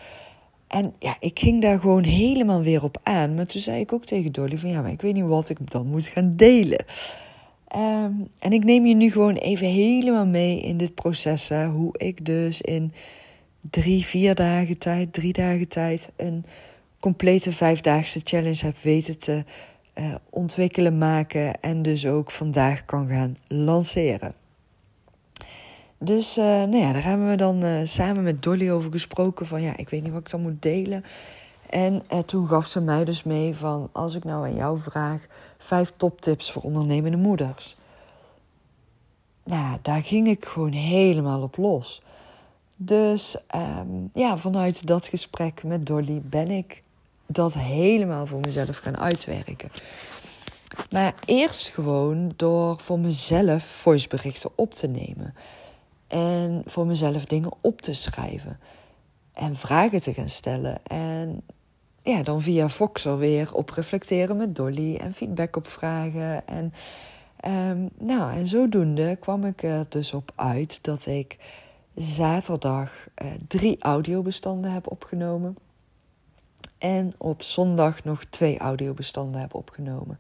En 0.67 0.95
ja, 0.99 1.17
ik 1.21 1.39
ging 1.39 1.63
daar 1.63 1.81
gewoon 1.81 2.05
helemaal 2.05 2.63
weer 2.63 2.83
op 2.83 3.01
aan. 3.03 3.35
Maar 3.35 3.47
toen 3.47 3.61
zei 3.61 3.81
ik 3.81 3.93
ook 3.93 4.05
tegen 4.05 4.33
Dolly 4.33 4.59
van 4.59 4.71
ja, 4.71 4.83
maar 4.83 4.91
ik 4.91 5.01
weet 5.01 5.15
niet 5.15 5.25
wat 5.25 5.49
ik 5.49 5.71
dan 5.71 5.87
moet 5.87 6.07
gaan 6.07 6.37
delen. 6.37 6.85
Um, 7.77 8.29
en 8.39 8.53
ik 8.53 8.65
neem 8.65 8.87
je 8.87 8.95
nu 8.95 9.11
gewoon 9.11 9.35
even 9.35 9.67
helemaal 9.67 10.27
mee 10.27 10.61
in 10.61 10.77
dit 10.77 10.95
proces. 10.95 11.49
Hè, 11.49 11.67
hoe 11.67 11.99
ik 11.99 12.25
dus 12.25 12.61
in 12.61 12.93
drie, 13.61 14.05
vier 14.05 14.35
dagen 14.35 14.79
tijd, 14.79 15.13
drie 15.13 15.33
dagen 15.33 15.69
tijd 15.69 16.11
een 16.17 16.45
complete 17.01 17.53
vijfdaagse 17.53 18.21
challenge 18.25 18.65
heb 18.65 18.77
weten 18.83 19.19
te 19.19 19.45
uh, 19.95 20.15
ontwikkelen, 20.31 20.99
maken 20.99 21.61
en 21.61 21.83
dus 21.83 22.07
ook 22.07 22.31
vandaag 22.31 22.85
kan 22.85 23.09
gaan 23.09 23.37
lanceren. 23.49 24.35
Dus 25.99 26.39
uh, 26.39 26.45
nou 26.45 26.77
ja, 26.77 26.93
daar 26.93 27.05
hebben 27.05 27.29
we 27.29 27.37
dan 27.37 27.65
uh, 27.65 27.79
samen 27.83 28.23
met 28.23 28.43
Dolly 28.43 28.71
over 28.71 28.93
gesproken 28.93 29.47
van 29.47 29.63
ja, 29.63 29.77
ik 29.77 29.89
weet 29.89 30.03
niet 30.03 30.13
wat 30.13 30.21
ik 30.21 30.31
dan 30.31 30.43
moet 30.43 30.63
delen. 30.63 31.05
En 31.71 32.03
toen 32.27 32.49
gaf 32.49 32.67
ze 32.67 32.81
mij 32.81 33.05
dus 33.05 33.23
mee 33.23 33.55
van 33.55 33.89
als 33.93 34.15
ik 34.15 34.25
nou 34.25 34.45
aan 34.45 34.55
jou 34.55 34.81
vraag 34.81 35.27
vijf 35.59 35.93
toptips 35.97 36.53
voor 36.53 36.63
ondernemende 36.63 37.17
moeders. 37.17 37.77
Nou, 39.45 39.79
daar 39.83 40.03
ging 40.03 40.29
ik 40.29 40.45
gewoon 40.45 40.73
helemaal 40.73 41.43
op 41.43 41.57
los. 41.57 42.03
Dus 42.83 43.37
um, 43.55 44.11
ja, 44.15 44.37
vanuit 44.37 44.87
dat 44.87 45.09
gesprek 45.09 45.63
met 45.63 45.87
Dolly 45.87 46.21
ben 46.25 46.51
ik 46.51 46.83
dat 47.27 47.55
helemaal 47.55 48.27
voor 48.27 48.41
mezelf 48.41 48.77
gaan 48.77 48.99
uitwerken. 48.99 49.71
Maar 50.91 51.15
eerst 51.25 51.69
gewoon 51.69 52.33
door 52.37 52.81
voor 52.81 52.99
mezelf 52.99 53.65
voiceberichten 53.65 54.51
op 54.55 54.75
te 54.75 54.87
nemen. 54.87 55.35
En 56.07 56.63
voor 56.67 56.87
mezelf 56.87 57.25
dingen 57.25 57.53
op 57.61 57.81
te 57.81 57.93
schrijven. 57.93 58.59
En 59.33 59.57
vragen 59.57 60.03
te 60.03 60.15
gaan 60.15 60.29
stellen. 60.29 60.79
En 60.87 61.43
ja, 62.03 62.23
dan 62.23 62.43
via 62.43 62.69
Voxer 62.69 63.19
weer 63.19 63.55
op 63.55 63.71
reflecteren 63.71 64.37
met 64.37 64.57
Dolly. 64.57 64.97
En 64.97 65.15
feedback 65.15 65.57
op 65.57 65.69
vragen. 65.69 66.47
En, 66.47 66.73
um, 67.71 67.91
nou, 67.99 68.33
en 68.33 68.47
zodoende 68.47 69.17
kwam 69.17 69.45
ik 69.45 69.63
er 69.63 69.87
dus 69.89 70.15
op 70.15 70.33
uit 70.35 70.79
dat 70.83 71.07
ik 71.07 71.39
zaterdag 71.95 72.91
uh, 73.23 73.31
drie 73.49 73.77
audiobestanden 73.83 74.73
heb 74.73 74.91
opgenomen. 74.91 75.57
En 76.79 77.15
op 77.19 77.43
zondag 77.43 78.05
nog 78.05 78.25
twee 78.25 78.59
audiobestanden 78.59 79.41
heb 79.41 79.55
opgenomen. 79.55 80.19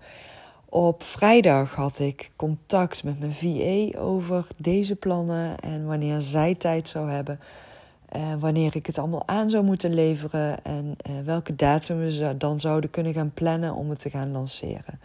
Op 0.68 1.02
vrijdag 1.02 1.74
had 1.74 1.98
ik 1.98 2.30
contact 2.36 3.04
met 3.04 3.18
mijn 3.18 3.32
VA 3.32 3.98
over 3.98 4.46
deze 4.56 4.96
plannen 4.96 5.58
en 5.58 5.86
wanneer 5.86 6.20
zij 6.20 6.54
tijd 6.54 6.88
zou 6.88 7.10
hebben. 7.10 7.40
Wanneer 8.38 8.76
ik 8.76 8.86
het 8.86 8.98
allemaal 8.98 9.28
aan 9.28 9.50
zou 9.50 9.64
moeten 9.64 9.94
leveren 9.94 10.64
en 10.64 10.96
uh, 11.10 11.20
welke 11.24 11.56
datum 11.56 11.98
we 11.98 12.34
dan 12.36 12.60
zouden 12.60 12.90
kunnen 12.90 13.12
gaan 13.12 13.32
plannen 13.34 13.74
om 13.74 13.90
het 13.90 13.98
te 13.98 14.10
gaan 14.10 14.30
lanceren. 14.30 15.00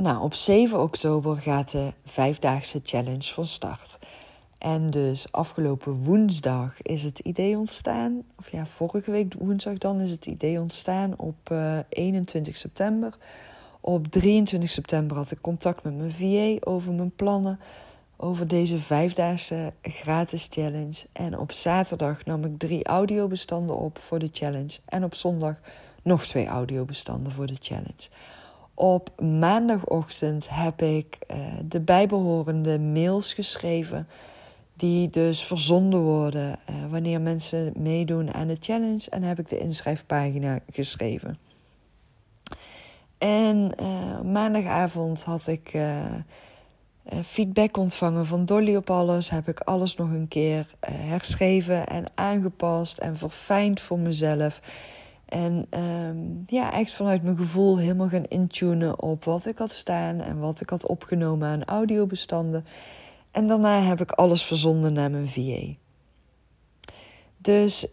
Nou, 0.00 0.22
op 0.22 0.34
7 0.34 0.80
oktober 0.80 1.36
gaat 1.36 1.70
de 1.70 1.92
vijfdaagse 2.04 2.80
challenge 2.84 3.32
van 3.32 3.46
start. 3.46 3.98
En 4.66 4.90
dus 4.90 5.32
afgelopen 5.32 5.92
woensdag 5.92 6.82
is 6.82 7.02
het 7.02 7.18
idee 7.18 7.58
ontstaan. 7.58 8.22
Of 8.38 8.50
ja, 8.50 8.66
vorige 8.66 9.10
week 9.10 9.34
woensdag 9.38 9.78
dan 9.78 10.00
is 10.00 10.10
het 10.10 10.26
idee 10.26 10.60
ontstaan 10.60 11.14
op 11.16 11.50
uh, 11.52 11.78
eh, 11.78 11.84
21 11.88 12.56
september. 12.56 13.16
Op 13.80 14.06
23 14.06 14.70
september 14.70 15.16
had 15.16 15.30
ik 15.30 15.40
contact 15.40 15.82
met 15.82 15.96
mijn 15.96 16.12
VA 16.12 16.70
over 16.70 16.92
mijn 16.92 17.14
plannen. 17.16 17.60
over 18.16 18.48
deze 18.48 18.78
vijfdaagse 18.78 19.72
gratis 19.82 20.46
challenge. 20.50 21.06
En 21.12 21.38
op 21.38 21.52
zaterdag 21.52 22.24
nam 22.24 22.44
ik 22.44 22.58
drie 22.58 22.84
audiobestanden 22.84 23.76
op 23.76 23.98
voor 23.98 24.18
de 24.18 24.28
challenge. 24.32 24.78
En 24.84 25.04
op 25.04 25.14
zondag 25.14 25.54
nog 26.02 26.26
twee 26.26 26.46
audiobestanden 26.46 27.32
voor 27.32 27.46
de 27.46 27.56
challenge. 27.60 28.08
Op 28.74 29.20
maandagochtend 29.20 30.48
heb 30.50 30.82
ik 30.82 31.18
uh, 31.30 31.36
de 31.64 31.80
bijbehorende 31.80 32.78
mails 32.78 33.34
geschreven. 33.34 34.08
Die 34.76 35.10
dus 35.10 35.44
verzonden 35.44 36.00
worden 36.00 36.58
uh, 36.70 36.76
wanneer 36.90 37.20
mensen 37.20 37.72
meedoen 37.76 38.34
aan 38.34 38.46
de 38.46 38.56
challenge. 38.60 39.10
En 39.10 39.22
heb 39.22 39.38
ik 39.38 39.48
de 39.48 39.58
inschrijfpagina 39.58 40.58
geschreven. 40.70 41.38
En 43.18 43.72
uh, 43.80 44.20
maandagavond 44.20 45.24
had 45.24 45.46
ik 45.46 45.78
feedback 47.24 47.76
ontvangen 47.76 48.26
van 48.26 48.44
Dolly 48.44 48.76
op 48.76 48.90
alles. 48.90 49.30
Heb 49.30 49.48
ik 49.48 49.60
alles 49.60 49.96
nog 49.96 50.10
een 50.10 50.28
keer 50.28 50.66
herschreven 50.80 51.86
en 51.86 52.04
aangepast 52.14 52.98
en 52.98 53.16
verfijnd 53.16 53.80
voor 53.80 53.98
mezelf. 53.98 54.60
En 55.26 55.66
um, 55.80 56.44
ja, 56.46 56.72
echt 56.72 56.92
vanuit 56.92 57.22
mijn 57.22 57.36
gevoel 57.36 57.78
helemaal 57.78 58.08
gaan 58.08 58.24
intunen 58.24 59.02
op 59.02 59.24
wat 59.24 59.46
ik 59.46 59.58
had 59.58 59.72
staan 59.72 60.20
en 60.20 60.38
wat 60.38 60.60
ik 60.60 60.70
had 60.70 60.86
opgenomen 60.86 61.48
aan 61.48 61.64
audiobestanden. 61.64 62.64
En 63.36 63.46
daarna 63.46 63.82
heb 63.82 64.00
ik 64.00 64.10
alles 64.10 64.42
verzonden 64.42 64.92
naar 64.92 65.10
mijn 65.10 65.28
VA. 65.28 65.74
Dus 67.36 67.86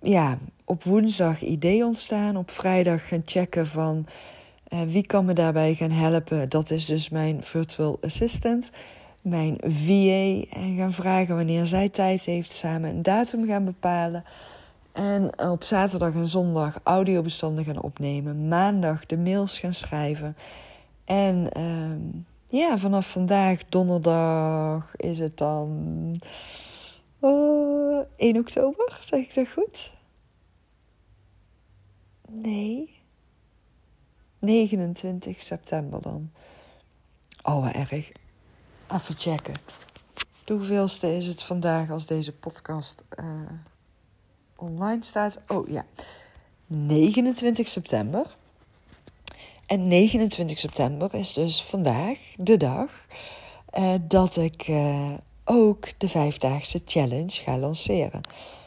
ja, 0.00 0.38
op 0.64 0.82
woensdag 0.82 1.42
idee 1.42 1.84
ontstaan. 1.84 2.36
Op 2.36 2.50
vrijdag 2.50 3.08
gaan 3.08 3.22
checken 3.24 3.66
van 3.66 4.06
uh, 4.68 4.82
wie 4.82 5.06
kan 5.06 5.24
me 5.24 5.32
daarbij 5.32 5.74
gaan 5.74 5.90
helpen. 5.90 6.48
Dat 6.48 6.70
is 6.70 6.84
dus 6.84 7.08
mijn 7.08 7.42
virtual 7.42 7.98
assistant, 8.00 8.70
mijn 9.20 9.56
VA. 9.60 10.56
En 10.56 10.76
gaan 10.76 10.92
vragen 10.92 11.36
wanneer 11.36 11.66
zij 11.66 11.88
tijd 11.88 12.24
heeft. 12.24 12.52
Samen 12.52 12.90
een 12.90 13.02
datum 13.02 13.46
gaan 13.46 13.64
bepalen. 13.64 14.24
En 14.92 15.48
op 15.50 15.64
zaterdag 15.64 16.14
en 16.14 16.26
zondag 16.26 16.78
audiobestanden 16.82 17.64
gaan 17.64 17.82
opnemen. 17.82 18.48
Maandag 18.48 19.06
de 19.06 19.18
mails 19.18 19.58
gaan 19.58 19.74
schrijven. 19.74 20.36
En 21.04 21.48
uh, 21.56 22.22
ja, 22.56 22.78
vanaf 22.78 23.10
vandaag, 23.10 23.64
donderdag, 23.64 24.96
is 24.96 25.18
het 25.18 25.36
dan 25.36 26.20
uh, 27.20 28.00
1 28.16 28.36
oktober, 28.36 28.98
zeg 29.00 29.20
ik 29.20 29.34
dat 29.34 29.48
goed? 29.48 29.94
Nee. 32.28 33.02
29 34.38 35.42
september 35.42 36.02
dan. 36.02 36.30
Oh, 37.42 37.64
wat 37.64 37.72
erg. 37.72 38.10
Even 38.92 39.16
checken. 39.16 39.54
Hoeveelste 40.46 41.16
is 41.16 41.26
het 41.26 41.42
vandaag 41.42 41.90
als 41.90 42.06
deze 42.06 42.32
podcast... 42.32 43.04
Uh, 43.20 43.50
online 44.56 45.04
staat. 45.04 45.40
Oh 45.48 45.68
ja, 45.68 45.84
29 46.66 47.68
september. 47.68 48.36
En 49.66 49.88
29 49.88 50.58
september 50.58 51.14
is 51.14 51.32
dus 51.32 51.62
vandaag 51.62 52.18
de 52.36 52.56
dag 52.56 52.90
uh, 53.78 53.94
dat 54.02 54.36
ik 54.36 54.68
uh, 54.68 55.12
ook 55.44 55.88
de 55.98 56.08
vijfdaagse 56.08 56.80
challenge 56.84 57.30
ga 57.30 57.58
lanceren. 57.58 58.20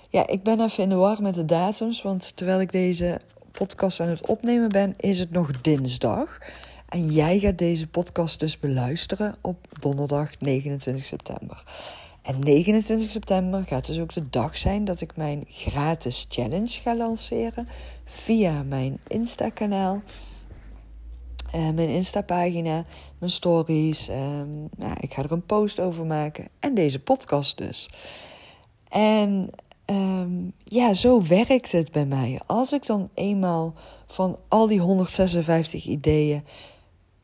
Ja, 0.10 0.28
ik 0.28 0.44
ben 0.44 0.62
even 0.62 0.84
in 0.84 0.90
de 0.90 0.96
war 0.96 1.22
met 1.22 1.36
de 1.36 1.46
datums, 1.46 2.02
want 2.02 2.36
terwijl 2.36 2.62
ik 2.62 2.72
deze 2.72 3.22
podcast 3.52 4.00
aan 4.00 4.08
het 4.08 4.28
opnemen 4.28 4.70
ben, 4.70 4.94
is 4.98 5.20
het 5.20 5.32
nog 5.32 5.62
dinsdag. 5.62 6.38
En 6.90 7.12
jij 7.12 7.40
gaat 7.40 7.58
deze 7.58 7.88
podcast 7.88 8.40
dus 8.40 8.60
beluisteren 8.60 9.36
op 9.42 9.68
donderdag 9.80 10.40
29 10.40 11.06
september. 11.06 11.64
En 12.22 12.40
29 12.40 13.10
september 13.10 13.64
gaat 13.68 13.88
dus 13.88 14.00
ook 14.00 14.14
de 14.14 14.30
dag 14.30 14.58
zijn 14.58 14.86
dat 14.86 15.02
ik 15.02 15.16
mijn 15.16 15.46
gratis 15.48 16.26
challenge 16.30 16.82
ga 16.82 16.96
lanceren 16.96 17.68
via 18.06 18.64
mijn 18.64 19.00
Insta-kanaal. 19.08 20.02
Uh, 21.56 21.70
mijn 21.70 21.90
Insta-pagina, 21.90 22.86
mijn 23.18 23.32
stories. 23.32 24.10
Um, 24.10 24.70
nou, 24.78 24.96
ik 25.00 25.14
ga 25.14 25.24
er 25.24 25.32
een 25.32 25.46
post 25.46 25.80
over 25.80 26.06
maken. 26.06 26.48
En 26.60 26.74
deze 26.74 27.00
podcast 27.00 27.58
dus. 27.58 27.90
En 28.90 29.50
um, 29.86 30.54
ja, 30.64 30.94
zo 30.94 31.28
werkt 31.28 31.72
het 31.72 31.92
bij 31.92 32.06
mij. 32.06 32.40
Als 32.46 32.74
ik 32.74 32.86
dan 32.86 33.10
eenmaal 33.14 33.74
van 34.08 34.38
al 34.48 34.68
die 34.68 34.80
156 34.80 35.86
ideeën 35.86 36.44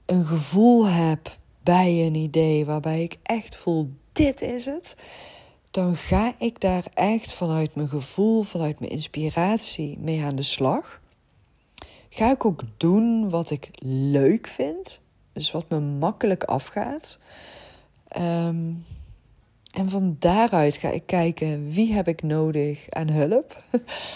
een 0.06 0.26
gevoel 0.26 0.86
heb 0.86 1.38
bij 1.64 2.06
een 2.06 2.16
idee 2.16 2.66
waarbij 2.66 3.04
ik 3.04 3.18
echt 3.24 3.56
voel 3.56 3.90
dit 4.12 4.42
is 4.42 4.66
het, 4.66 4.98
dan 5.72 5.96
ga 5.96 6.34
ik 6.38 6.60
daar 6.62 6.86
echt 6.94 7.34
vanuit 7.34 7.76
mijn 7.76 7.90
gevoel, 7.90 8.44
vanuit 8.44 8.80
mijn 8.80 8.92
inspiratie 8.92 9.98
mee 10.00 10.24
aan 10.24 10.36
de 10.36 10.44
slag. 10.44 11.02
Ga 12.16 12.32
ik 12.32 12.46
ook 12.46 12.62
doen 12.78 13.30
wat 13.30 13.50
ik 13.50 13.70
leuk 14.12 14.48
vind, 14.48 15.02
dus 15.34 15.52
wat 15.52 15.70
me 15.70 15.80
makkelijk 15.80 16.44
afgaat. 16.44 17.20
Um, 18.18 18.86
en 19.72 19.90
van 19.90 20.16
daaruit 20.20 20.78
ga 20.78 20.90
ik 20.90 21.04
kijken 21.06 21.70
wie 21.70 21.94
heb 21.94 22.08
ik 22.08 22.24
nodig 22.24 22.86
aan 22.90 23.10
hulp. 23.10 23.64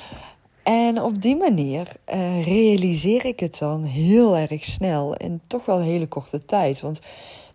en 0.64 1.02
op 1.02 1.22
die 1.22 1.36
manier 1.36 1.96
uh, 2.14 2.46
realiseer 2.46 3.26
ik 3.26 3.40
het 3.40 3.58
dan 3.58 3.84
heel 3.84 4.38
erg 4.38 4.64
snel 4.64 5.16
in 5.16 5.42
toch 5.48 5.66
wel 5.66 5.80
hele 5.80 6.08
korte 6.08 6.46
tijd. 6.46 6.82
Want 6.82 7.00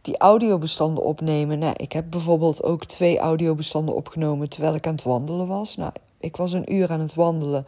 die 0.02 0.18
audiobestanden 0.18 1.04
opnemen. 1.04 1.58
Nou, 1.58 1.74
ik 1.76 1.92
heb 1.92 2.10
bijvoorbeeld 2.10 2.62
ook 2.62 2.84
twee 2.84 3.18
audiobestanden 3.18 3.94
opgenomen 3.94 4.48
terwijl 4.48 4.74
ik 4.74 4.86
aan 4.86 4.94
het 4.94 5.02
wandelen 5.02 5.46
was. 5.46 5.76
Nou, 5.76 5.92
ik 6.20 6.36
was 6.36 6.52
een 6.52 6.74
uur 6.74 6.90
aan 6.90 7.00
het 7.00 7.14
wandelen. 7.14 7.66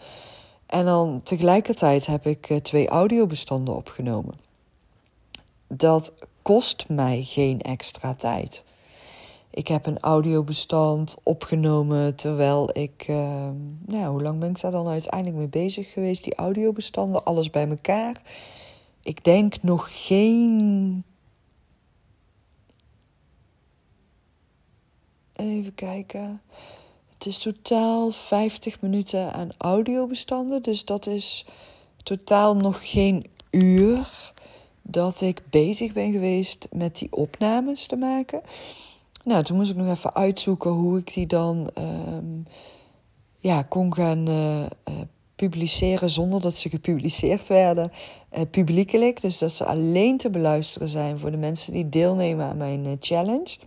En 0.67 0.85
dan 0.85 1.21
tegelijkertijd 1.23 2.07
heb 2.07 2.27
ik 2.27 2.51
uh, 2.51 2.59
twee 2.59 2.89
audiobestanden 2.89 3.77
opgenomen. 3.77 4.35
Dat 5.69 6.15
kost 6.43 6.89
mij 6.89 7.23
geen 7.23 7.61
extra 7.61 8.15
tijd. 8.15 8.65
Ik 9.51 9.69
heb 9.69 9.87
een 9.87 10.01
audiobestand 10.01 11.17
opgenomen 11.23 12.15
terwijl 12.15 12.71
ik. 12.73 13.07
Uh, 13.09 13.49
nou, 13.87 14.07
hoe 14.07 14.23
lang 14.23 14.39
ben 14.39 14.51
ik 14.51 14.61
daar 14.61 14.71
dan 14.71 14.89
uiteindelijk 14.89 15.37
mee 15.37 15.65
bezig 15.65 15.93
geweest? 15.93 16.25
Die 16.25 16.35
audiobestanden, 16.35 17.25
alles 17.25 17.51
bij 17.51 17.69
elkaar. 17.69 18.23
Ik 19.03 19.25
denk 19.25 19.63
nog 19.63 20.07
geen 20.07 21.05
Even 25.37 25.75
kijken. 25.75 26.41
Is 27.27 27.39
totaal 27.39 28.11
50 28.11 28.81
minuten 28.81 29.33
aan 29.33 29.51
audiobestanden. 29.59 30.63
Dus 30.63 30.85
dat 30.85 31.07
is 31.07 31.47
totaal 32.03 32.57
nog 32.57 32.91
geen 32.91 33.27
uur 33.51 34.33
dat 34.83 35.21
ik 35.21 35.43
bezig 35.51 35.93
ben 35.93 36.13
geweest 36.13 36.69
met 36.71 36.99
die 36.99 37.13
opnames 37.13 37.87
te 37.87 37.97
maken. 37.97 38.43
Nou, 39.25 39.45
toen 39.45 39.57
moest 39.57 39.71
ik 39.71 39.77
nog 39.77 39.89
even 39.89 40.15
uitzoeken 40.15 40.71
hoe 40.71 40.99
ik 40.99 41.15
die 41.15 41.27
dan 41.27 41.71
um, 41.79 42.47
ja, 43.39 43.63
kon 43.63 43.95
gaan 43.95 44.29
uh, 44.29 44.61
uh, 44.61 44.67
publiceren 45.37 46.11
zonder 46.11 46.41
dat 46.41 46.55
ze 46.55 46.69
gepubliceerd 46.69 47.49
werden 47.49 47.93
uh, 48.33 48.41
publiekelijk. 48.51 49.21
Dus 49.21 49.39
dat 49.39 49.53
ze 49.53 49.65
alleen 49.65 50.17
te 50.17 50.31
beluisteren 50.31 50.89
zijn 50.89 51.19
voor 51.19 51.31
de 51.31 51.37
mensen 51.37 51.73
die 51.73 51.89
deelnemen 51.89 52.47
aan 52.47 52.57
mijn 52.57 52.97
challenge. 53.01 53.59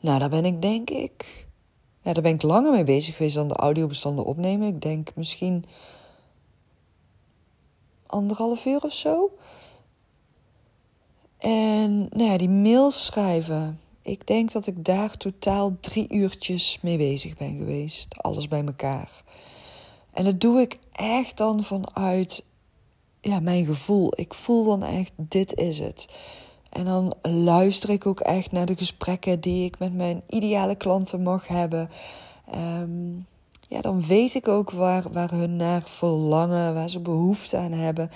Nou, 0.00 0.18
daar 0.18 0.30
ben 0.30 0.44
ik 0.44 0.62
denk 0.62 0.90
ik. 0.90 1.48
Ja, 2.02 2.12
daar 2.12 2.22
ben 2.22 2.34
ik 2.34 2.42
langer 2.42 2.72
mee 2.72 2.84
bezig 2.84 3.16
geweest 3.16 3.34
dan 3.34 3.48
de 3.48 3.54
audiobestanden 3.54 4.24
opnemen. 4.24 4.68
Ik 4.68 4.82
denk 4.82 5.10
misschien 5.14 5.64
anderhalf 8.06 8.64
uur 8.64 8.82
of 8.82 8.94
zo. 8.94 9.30
En 11.38 11.98
nou 11.98 12.30
ja, 12.30 12.36
die 12.36 12.48
mails 12.48 13.04
schrijven. 13.04 13.80
Ik 14.02 14.26
denk 14.26 14.52
dat 14.52 14.66
ik 14.66 14.84
daar 14.84 15.16
totaal 15.16 15.76
drie 15.80 16.12
uurtjes 16.12 16.78
mee 16.82 16.96
bezig 16.96 17.36
ben 17.36 17.58
geweest. 17.58 18.22
Alles 18.22 18.48
bij 18.48 18.64
elkaar. 18.64 19.22
En 20.12 20.24
dat 20.24 20.40
doe 20.40 20.60
ik 20.60 20.78
echt 20.92 21.36
dan 21.36 21.62
vanuit 21.62 22.44
ja, 23.20 23.40
mijn 23.40 23.66
gevoel. 23.66 24.12
Ik 24.14 24.34
voel 24.34 24.64
dan 24.64 24.82
echt, 24.82 25.12
dit 25.16 25.54
is 25.54 25.78
het. 25.78 26.08
En 26.70 26.84
dan 26.84 27.14
luister 27.22 27.90
ik 27.90 28.06
ook 28.06 28.20
echt 28.20 28.52
naar 28.52 28.66
de 28.66 28.76
gesprekken 28.76 29.40
die 29.40 29.64
ik 29.64 29.78
met 29.78 29.94
mijn 29.94 30.22
ideale 30.28 30.74
klanten 30.74 31.22
mag 31.22 31.46
hebben. 31.46 31.90
Um, 32.54 33.26
ja, 33.68 33.80
dan 33.80 34.06
weet 34.06 34.34
ik 34.34 34.48
ook 34.48 34.70
waar, 34.70 35.04
waar 35.12 35.30
hun 35.30 35.56
naar 35.56 35.82
verlangen, 35.84 36.74
waar 36.74 36.90
ze 36.90 37.00
behoefte 37.00 37.56
aan 37.56 37.72
hebben. 37.72 38.10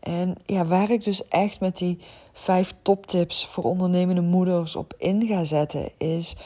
En 0.00 0.34
ja, 0.46 0.64
waar 0.66 0.90
ik 0.90 1.04
dus 1.04 1.28
echt 1.28 1.60
met 1.60 1.78
die 1.78 1.98
vijf 2.32 2.74
toptips 2.82 3.46
voor 3.46 3.64
ondernemende 3.64 4.20
moeders 4.20 4.76
op 4.76 4.94
in 4.98 5.26
ga 5.26 5.44
zetten, 5.44 5.90
is 5.98 6.36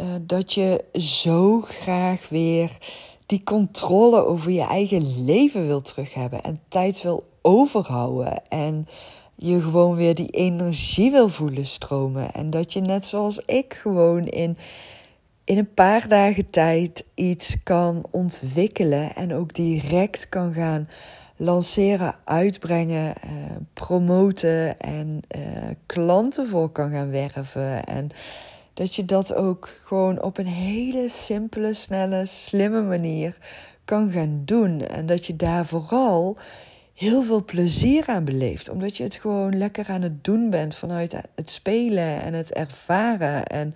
uh, 0.00 0.06
dat 0.20 0.52
je 0.52 0.84
zo 0.94 1.60
graag 1.60 2.28
weer 2.28 2.78
die 3.26 3.42
controle 3.42 4.26
over 4.26 4.50
je 4.50 4.62
eigen 4.62 5.24
leven 5.24 5.66
wil 5.66 5.80
terug 5.80 6.14
hebben 6.14 6.42
en 6.42 6.60
tijd 6.68 7.02
wil 7.02 7.24
overhouden. 7.42 8.48
En 8.48 8.88
je 9.42 9.60
gewoon 9.60 9.96
weer 9.96 10.14
die 10.14 10.30
energie 10.30 11.10
wil 11.10 11.28
voelen 11.28 11.66
stromen. 11.66 12.32
En 12.32 12.50
dat 12.50 12.72
je 12.72 12.80
net 12.80 13.06
zoals 13.06 13.38
ik 13.38 13.74
gewoon 13.74 14.26
in, 14.26 14.56
in 15.44 15.58
een 15.58 15.74
paar 15.74 16.08
dagen 16.08 16.50
tijd 16.50 17.04
iets 17.14 17.62
kan 17.62 18.04
ontwikkelen 18.10 19.14
en 19.14 19.34
ook 19.34 19.54
direct 19.54 20.28
kan 20.28 20.52
gaan 20.52 20.88
lanceren, 21.36 22.14
uitbrengen, 22.24 23.14
uh, 23.24 23.30
promoten 23.74 24.78
en 24.78 25.20
uh, 25.36 25.42
klanten 25.86 26.48
voor 26.48 26.70
kan 26.70 26.90
gaan 26.90 27.10
werven. 27.10 27.84
En 27.84 28.10
dat 28.74 28.94
je 28.94 29.04
dat 29.04 29.34
ook 29.34 29.68
gewoon 29.84 30.22
op 30.22 30.38
een 30.38 30.46
hele 30.46 31.08
simpele, 31.08 31.74
snelle, 31.74 32.26
slimme 32.26 32.82
manier 32.82 33.36
kan 33.84 34.10
gaan 34.10 34.42
doen. 34.44 34.80
En 34.80 35.06
dat 35.06 35.26
je 35.26 35.36
daar 35.36 35.66
vooral 35.66 36.36
heel 37.00 37.22
veel 37.22 37.44
plezier 37.44 38.06
aan 38.06 38.24
beleeft. 38.24 38.68
Omdat 38.68 38.96
je 38.96 39.02
het 39.02 39.14
gewoon 39.14 39.58
lekker 39.58 39.88
aan 39.88 40.02
het 40.02 40.24
doen 40.24 40.50
bent 40.50 40.74
vanuit 40.74 41.12
het 41.34 41.50
spelen 41.50 42.22
en 42.22 42.34
het 42.34 42.52
ervaren. 42.52 43.46
En 43.46 43.74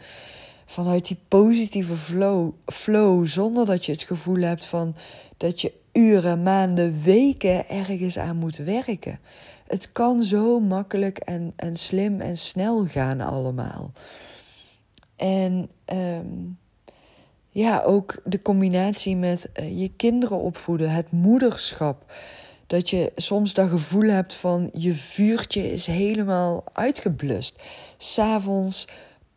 vanuit 0.66 1.06
die 1.06 1.18
positieve 1.28 1.96
flow, 1.96 2.52
flow 2.66 3.26
zonder 3.26 3.66
dat 3.66 3.87
je 3.87 3.92
het 3.92 4.02
gevoel 4.02 4.40
hebt 4.40 4.64
van 4.64 4.94
dat 5.37 5.60
je 5.60 5.72
uren, 5.92 6.42
maanden, 6.42 7.02
weken 7.02 7.68
ergens 7.68 8.18
aan 8.18 8.37
moet 8.37 8.56
werken. 8.56 9.18
Het 9.66 9.92
kan 9.92 10.22
zo 10.22 10.60
makkelijk 10.60 11.18
en, 11.18 11.52
en 11.56 11.76
slim 11.76 12.20
en 12.20 12.37
snel 12.37 12.84
gaan 12.84 13.20
allemaal. 13.20 13.92
En 15.16 15.70
um, 15.92 16.58
ja, 17.48 17.82
ook 17.82 18.20
de 18.24 18.42
combinatie 18.42 19.16
met 19.16 19.50
uh, 19.60 19.80
je 19.80 19.92
kinderen 19.96 20.38
opvoeden, 20.38 20.90
het 20.90 21.10
moederschap. 21.10 22.12
Dat 22.74 22.90
je 22.90 23.12
soms 23.16 23.54
dat 23.54 23.68
gevoel 23.68 24.08
hebt 24.10 24.34
van 24.34 24.70
je 24.72 24.94
vuurtje 24.94 25.72
is 25.72 25.87
helemaal 25.87 26.64
uitgeblust. 26.72 27.62
S'avonds 27.96 28.88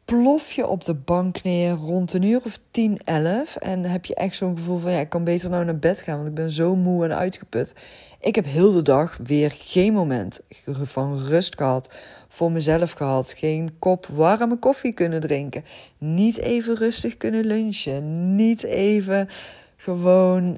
plof 0.06 0.52
je 0.52 0.68
op 0.68 0.86
de 0.86 0.94
bank 0.94 1.44
neer 1.44 1.72
rond 1.72 2.14
een 2.14 2.22
uur 2.22 2.42
of 2.44 2.60
10, 2.72 3.00
11. 3.04 3.56
En 3.56 3.84
heb 3.84 4.06
je 4.06 4.16
echt 4.16 4.36
zo'n 4.36 4.58
gevoel 4.58 4.78
van 4.80 4.92
ja, 4.92 5.00
ik 5.00 5.10
kan 5.10 5.24
beter 5.24 5.50
nou 5.50 5.66
naar 5.66 5.80
bed 5.80 6.02
gaan, 6.02 6.16
want 6.16 6.28
ik 6.28 6.34
ben 6.34 6.52
zo 6.52 6.76
moe 6.76 7.04
en 7.04 7.16
uitgeput. 7.16 7.76
Ik 8.20 8.36
heb 8.36 8.46
heel 8.46 8.72
de 8.72 8.82
dag 8.82 9.18
weer 9.24 9.52
geen 9.58 9.94
moment 9.94 10.40
van 10.84 11.18
rust 11.18 11.56
gehad, 11.58 11.90
voor 12.28 12.52
mezelf 12.52 12.92
gehad. 12.92 13.34
Geen 13.34 13.76
kop 13.80 14.06
warme 14.06 14.58
koffie 14.58 14.94
kunnen 14.94 15.20
drinken. 15.20 15.66
Niet 15.98 16.38
even 16.38 16.76
rustig 16.76 17.18
kunnen 17.18 17.46
lunchen. 17.46 18.36
Niet 18.36 18.64
even 18.64 19.30
gewoon, 19.76 20.58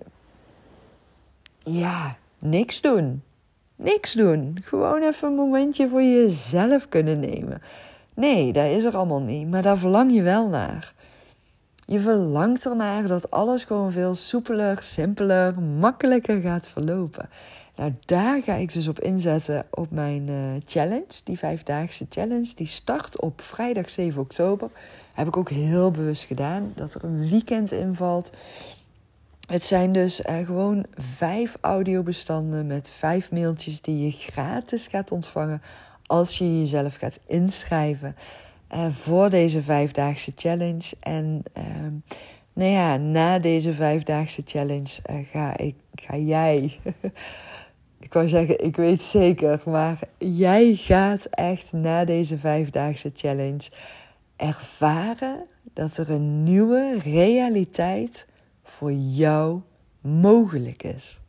ja, 1.64 2.18
niks 2.40 2.82
doen. 2.82 3.24
Niks 3.76 4.14
doen. 4.14 4.58
Gewoon 4.64 5.02
even 5.02 5.28
een 5.28 5.36
momentje 5.36 5.88
voor 5.88 6.04
jezelf 6.04 6.90
kunnen 6.90 7.20
nemen. 7.20 7.62
Nee, 8.14 8.54
dat 8.54 8.66
is 8.66 8.84
er 8.84 8.98
allemaal 8.98 9.22
niet, 9.22 9.48
maar 9.48 9.62
daar 9.62 9.78
verlang 9.78 10.14
je 10.14 10.22
wel 10.22 10.48
naar. 10.48 10.94
Je 11.86 12.00
verlangt 12.00 12.66
ernaar 12.66 13.08
dat 13.08 13.32
alles 13.32 13.64
gewoon 13.64 13.92
veel 13.92 14.16
soepeler, 14.16 14.82
simpeler, 14.82 15.60
makkelijker 15.60 16.42
gaat 16.42 16.70
verlopen. 16.70 17.30
Nou, 17.76 17.94
daar 18.06 18.42
ga 18.42 18.54
ik 18.54 18.74
dus 18.74 18.88
op 18.88 19.00
inzetten 19.00 19.66
op 19.70 19.92
mijn 19.92 20.28
uh, 20.28 20.36
challenge, 20.66 21.22
die 21.24 21.38
vijfdaagse 21.38 22.06
challenge. 22.10 22.52
Die 22.56 22.68
start 22.68 23.20
op 23.20 23.42
vrijdag 23.42 23.90
7 23.90 24.22
oktober. 24.22 24.70
Heb 25.14 25.28
ik 25.28 25.38
ook 25.38 25.50
heel 25.50 25.92
bewust 25.92 26.24
gedaan 26.24 26.72
dat 26.76 26.94
er 26.94 27.04
een 27.04 27.30
weekend 27.30 27.72
invalt. 27.72 28.32
Het 29.50 29.66
zijn 29.66 29.92
dus 29.92 30.22
uh, 30.22 30.38
gewoon 30.46 30.86
vijf 30.96 31.58
audiobestanden 31.62 32.68
met 32.68 32.90
vijf 32.90 33.32
mailtjes 33.32 33.82
die 33.82 34.06
je 34.06 34.12
gratis 34.12 34.88
gaat 34.88 35.12
ontvangen 35.12 35.62
als 36.06 36.38
je 36.38 36.60
jezelf 36.60 36.96
gaat 36.96 37.20
inschrijven 37.28 38.16
uh, 38.74 38.88
voor 38.90 39.30
deze 39.30 39.62
vijfdaagse 39.62 40.32
challenge. 40.36 40.96
En 41.00 41.44
uh, 41.58 41.64
nou 42.54 42.72
ja, 42.72 42.98
na 42.98 43.40
deze 43.40 43.74
vijfdaagse 43.74 44.42
challenge 44.46 45.02
uh, 45.10 45.16
ga, 45.32 45.58
ik, 45.58 45.76
ga 45.94 46.18
jij. 46.18 46.80
ik 48.06 48.14
wou 48.14 48.28
zeggen, 48.28 48.64
ik 48.64 48.76
weet 48.76 49.04
zeker, 49.04 49.62
maar 49.66 50.00
jij 50.18 50.76
gaat 50.76 51.26
echt 51.26 51.74
na 51.74 52.06
deze 52.06 52.38
vijfdaagse 52.38 53.12
challenge 53.14 53.70
ervaren 54.36 55.46
dat 55.74 55.98
er 55.98 56.12
een 56.12 56.44
nieuwe 56.44 56.98
realiteit 57.04 58.28
voor 58.70 58.92
jou 58.92 59.62
mogelijk 60.02 60.84
is. 60.84 61.20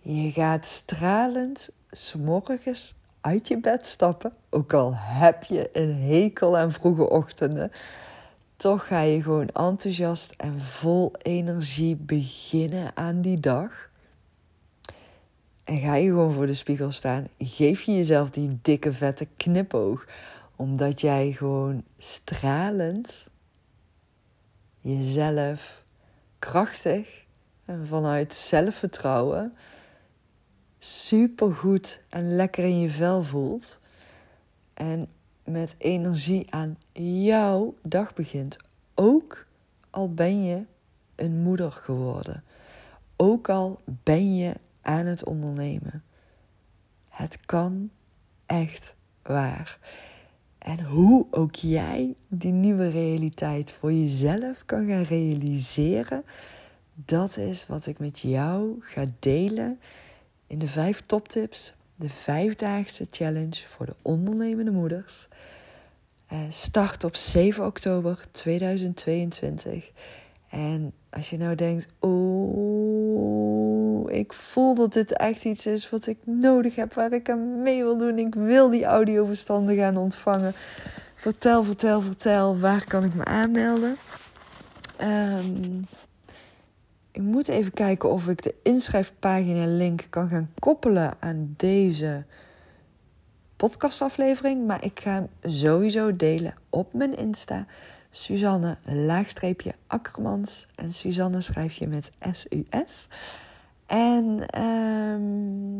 Je 0.00 0.30
gaat 0.30 0.66
stralend 0.66 1.70
s'morgens 1.90 2.94
uit 3.20 3.48
je 3.48 3.60
bed 3.60 3.86
stappen, 3.86 4.32
ook 4.50 4.72
al 4.72 4.92
heb 4.94 5.44
je 5.44 5.70
een 5.72 5.94
hekel 5.94 6.56
aan 6.56 6.72
vroege 6.72 7.08
ochtenden, 7.10 7.70
toch 8.56 8.86
ga 8.86 9.00
je 9.00 9.22
gewoon 9.22 9.48
enthousiast 9.48 10.34
en 10.36 10.60
vol 10.60 11.12
energie 11.22 11.96
beginnen 11.96 12.96
aan 12.96 13.20
die 13.20 13.40
dag. 13.40 13.90
En 15.64 15.80
ga 15.80 15.94
je 15.94 16.08
gewoon 16.08 16.32
voor 16.32 16.46
de 16.46 16.54
spiegel 16.54 16.90
staan, 16.90 17.26
geef 17.38 17.82
je 17.82 17.94
jezelf 17.94 18.30
die 18.30 18.58
dikke 18.62 18.92
vette 18.92 19.28
knipoog, 19.36 20.06
omdat 20.56 21.00
jij 21.00 21.32
gewoon 21.32 21.84
stralend 21.98 23.28
jezelf 24.84 25.84
krachtig 26.38 27.24
en 27.64 27.86
vanuit 27.86 28.34
zelfvertrouwen 28.34 29.56
super 30.78 31.54
goed 31.54 32.00
en 32.08 32.36
lekker 32.36 32.64
in 32.64 32.80
je 32.80 32.90
vel 32.90 33.22
voelt. 33.22 33.78
En 34.74 35.08
met 35.44 35.74
energie 35.78 36.46
aan 36.50 36.78
jouw 37.24 37.74
dag 37.82 38.14
begint. 38.14 38.56
Ook 38.94 39.46
al 39.90 40.14
ben 40.14 40.44
je 40.44 40.62
een 41.14 41.42
moeder 41.42 41.72
geworden. 41.72 42.44
Ook 43.16 43.48
al 43.48 43.80
ben 43.84 44.36
je 44.36 44.54
aan 44.80 45.06
het 45.06 45.24
ondernemen. 45.24 46.04
Het 47.08 47.40
kan 47.46 47.90
echt 48.46 48.94
waar. 49.22 49.78
En 50.64 50.82
hoe 50.82 51.26
ook 51.30 51.54
jij 51.54 52.14
die 52.28 52.52
nieuwe 52.52 52.88
realiteit 52.88 53.72
voor 53.72 53.92
jezelf 53.92 54.62
kan 54.66 54.88
gaan 54.88 55.02
realiseren, 55.02 56.24
dat 56.94 57.36
is 57.36 57.66
wat 57.66 57.86
ik 57.86 57.98
met 57.98 58.18
jou 58.18 58.76
ga 58.80 59.06
delen 59.18 59.80
in 60.46 60.58
de 60.58 60.68
vijf 60.68 61.00
toptips, 61.00 61.74
de 61.94 62.08
vijfdaagse 62.08 63.06
challenge 63.10 63.68
voor 63.68 63.86
de 63.86 63.94
ondernemende 64.02 64.70
moeders. 64.70 65.28
Uh, 66.32 66.38
start 66.48 67.04
op 67.04 67.16
7 67.16 67.66
oktober 67.66 68.24
2022. 68.30 69.90
En 70.48 70.92
als 71.10 71.30
je 71.30 71.36
nou 71.36 71.54
denkt, 71.54 71.88
oh, 71.98 73.53
ik 74.10 74.32
voel 74.32 74.74
dat 74.74 74.92
dit 74.92 75.16
echt 75.16 75.44
iets 75.44 75.66
is 75.66 75.90
wat 75.90 76.06
ik 76.06 76.18
nodig 76.24 76.74
heb, 76.74 76.94
waar 76.94 77.12
ik 77.12 77.30
aan 77.30 77.62
mee 77.62 77.82
wil 77.82 77.96
doen. 77.96 78.18
Ik 78.18 78.34
wil 78.34 78.70
die 78.70 78.84
audiobestanden 78.84 79.76
gaan 79.76 79.96
ontvangen. 79.96 80.54
Vertel, 81.14 81.64
vertel, 81.64 82.00
vertel, 82.00 82.58
waar 82.58 82.84
kan 82.84 83.04
ik 83.04 83.14
me 83.14 83.24
aanmelden? 83.24 83.96
Um, 85.00 85.86
ik 87.14 87.22
moet 87.22 87.48
even 87.48 87.72
kijken 87.72 88.10
of 88.10 88.26
ik 88.26 88.42
de 88.42 88.54
inschrijfpagina 88.62 89.66
link 89.66 90.06
kan 90.10 90.28
gaan 90.28 90.50
koppelen 90.58 91.14
aan 91.20 91.54
deze 91.56 92.24
podcastaflevering. 93.56 94.66
Maar 94.66 94.84
ik 94.84 95.00
ga 95.00 95.12
hem 95.12 95.28
sowieso 95.42 96.16
delen 96.16 96.54
op 96.70 96.92
mijn 96.92 97.16
Insta. 97.16 97.66
Suzanne 98.10 98.76
laagstreepje 98.82 99.74
Akkermans. 99.86 100.66
En 100.74 100.92
Suzanne 100.92 101.40
schrijf 101.40 101.74
je 101.74 101.86
met 101.86 102.10
S-U-S. 102.32 103.08
En 103.94 104.46
um, 104.62 105.74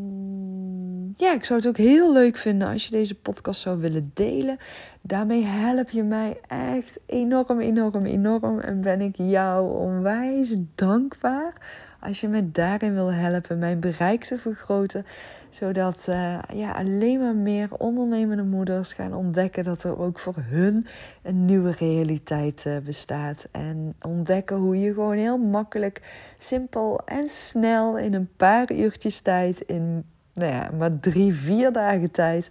ja, 1.16 1.33
ik 1.33 1.44
zou 1.44 1.61
het 1.61 1.68
ook 1.68 1.77
heel 1.77 2.12
leuk 2.12 2.37
vinden 2.37 2.68
als 2.68 2.85
je 2.85 2.90
deze 2.90 3.14
podcast 3.14 3.61
zou 3.61 3.79
willen 3.79 4.11
delen. 4.14 4.59
Daarmee 5.07 5.45
help 5.45 5.90
je 5.90 6.03
mij 6.03 6.40
echt 6.49 7.01
enorm, 7.07 7.61
enorm, 7.61 8.05
enorm. 8.05 8.61
En 8.61 8.81
ben 8.81 9.01
ik 9.01 9.17
jou 9.17 9.79
onwijs 9.79 10.57
dankbaar 10.75 11.53
als 12.01 12.21
je 12.21 12.29
me 12.29 12.51
daarin 12.51 12.95
wil 12.95 13.12
helpen 13.12 13.59
mijn 13.59 13.81
bereik 13.81 14.25
te 14.25 14.38
vergroten. 14.38 15.07
Zodat 15.51 16.07
uh, 16.09 16.38
ja, 16.55 16.71
alleen 16.71 17.21
maar 17.21 17.35
meer 17.35 17.69
ondernemende 17.79 18.43
moeders 18.43 18.93
gaan 18.93 19.14
ontdekken 19.14 19.64
dat 19.64 19.85
er 19.85 19.99
ook 19.99 20.19
voor 20.19 20.35
hun 20.37 20.87
een 21.23 21.45
nieuwe 21.45 21.71
realiteit 21.71 22.64
uh, 22.67 22.77
bestaat. 22.85 23.49
En 23.51 23.95
ontdekken 24.03 24.57
hoe 24.57 24.81
je 24.81 24.93
gewoon 24.93 25.17
heel 25.17 25.38
makkelijk, 25.38 26.03
simpel 26.38 27.01
en 27.05 27.29
snel 27.29 27.99
in 27.99 28.14
een 28.14 28.31
paar 28.37 28.73
uurtjes 28.73 29.21
tijd, 29.21 29.61
in 29.61 30.05
nou 30.35 30.53
ja, 30.53 30.71
maar 30.79 31.01
drie, 31.01 31.35
vier 31.35 31.73
dagen 31.73 32.11
tijd, 32.11 32.51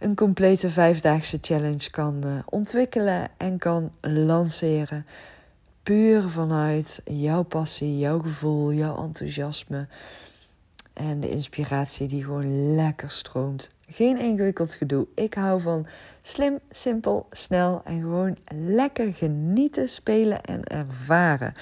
een 0.00 0.14
complete 0.14 0.70
vijfdaagse 0.70 1.38
challenge 1.40 1.90
kan 1.90 2.22
uh, 2.24 2.32
ontwikkelen 2.44 3.28
en 3.36 3.58
kan 3.58 3.92
lanceren 4.00 5.06
puur 5.82 6.30
vanuit 6.30 7.00
jouw 7.04 7.42
passie, 7.42 7.98
jouw 7.98 8.18
gevoel, 8.18 8.72
jouw 8.72 9.02
enthousiasme. 9.02 9.86
En 10.92 11.20
de 11.20 11.30
inspiratie 11.30 12.08
die 12.08 12.24
gewoon 12.24 12.74
lekker 12.74 13.10
stroomt. 13.10 13.70
Geen 13.86 14.18
ingewikkeld 14.18 14.74
gedoe. 14.74 15.06
Ik 15.14 15.34
hou 15.34 15.60
van 15.60 15.86
slim, 16.22 16.58
simpel, 16.70 17.26
snel 17.30 17.82
en 17.84 18.00
gewoon 18.00 18.36
lekker 18.54 19.14
genieten, 19.14 19.88
spelen 19.88 20.42
en 20.42 20.64
ervaren. 20.64 21.54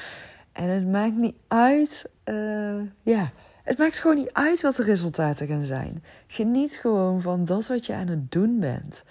En 0.52 0.68
het 0.68 0.88
maakt 0.88 1.16
niet 1.16 1.36
uit, 1.48 2.10
uh, 2.24 2.80
ja, 3.02 3.30
het 3.68 3.78
maakt 3.78 3.98
gewoon 3.98 4.16
niet 4.16 4.32
uit 4.32 4.62
wat 4.62 4.76
de 4.76 4.82
resultaten 4.82 5.46
gaan 5.46 5.64
zijn. 5.64 6.04
Geniet 6.26 6.76
gewoon 6.76 7.20
van 7.20 7.44
dat 7.44 7.66
wat 7.66 7.86
je 7.86 7.94
aan 7.94 8.06
het 8.06 8.32
doen 8.32 8.60
bent. 8.60 9.04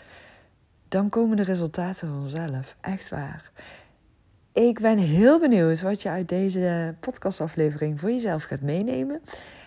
Dan 0.88 1.10
komen 1.10 1.38
de 1.38 1.44
resultaten 1.44 2.08
vanzelf. 2.08 2.76
Echt 2.82 3.10
waar. 3.10 3.52
Ik 4.54 4.80
ben 4.80 4.98
heel 4.98 5.40
benieuwd 5.40 5.82
wat 5.82 6.02
je 6.02 6.10
uit 6.10 6.30
deze 6.30 6.96
podcastaflevering 7.00 8.00
voor 8.00 8.10
jezelf 8.12 8.44
gaat 8.44 8.62
meenemen. 8.62 9.22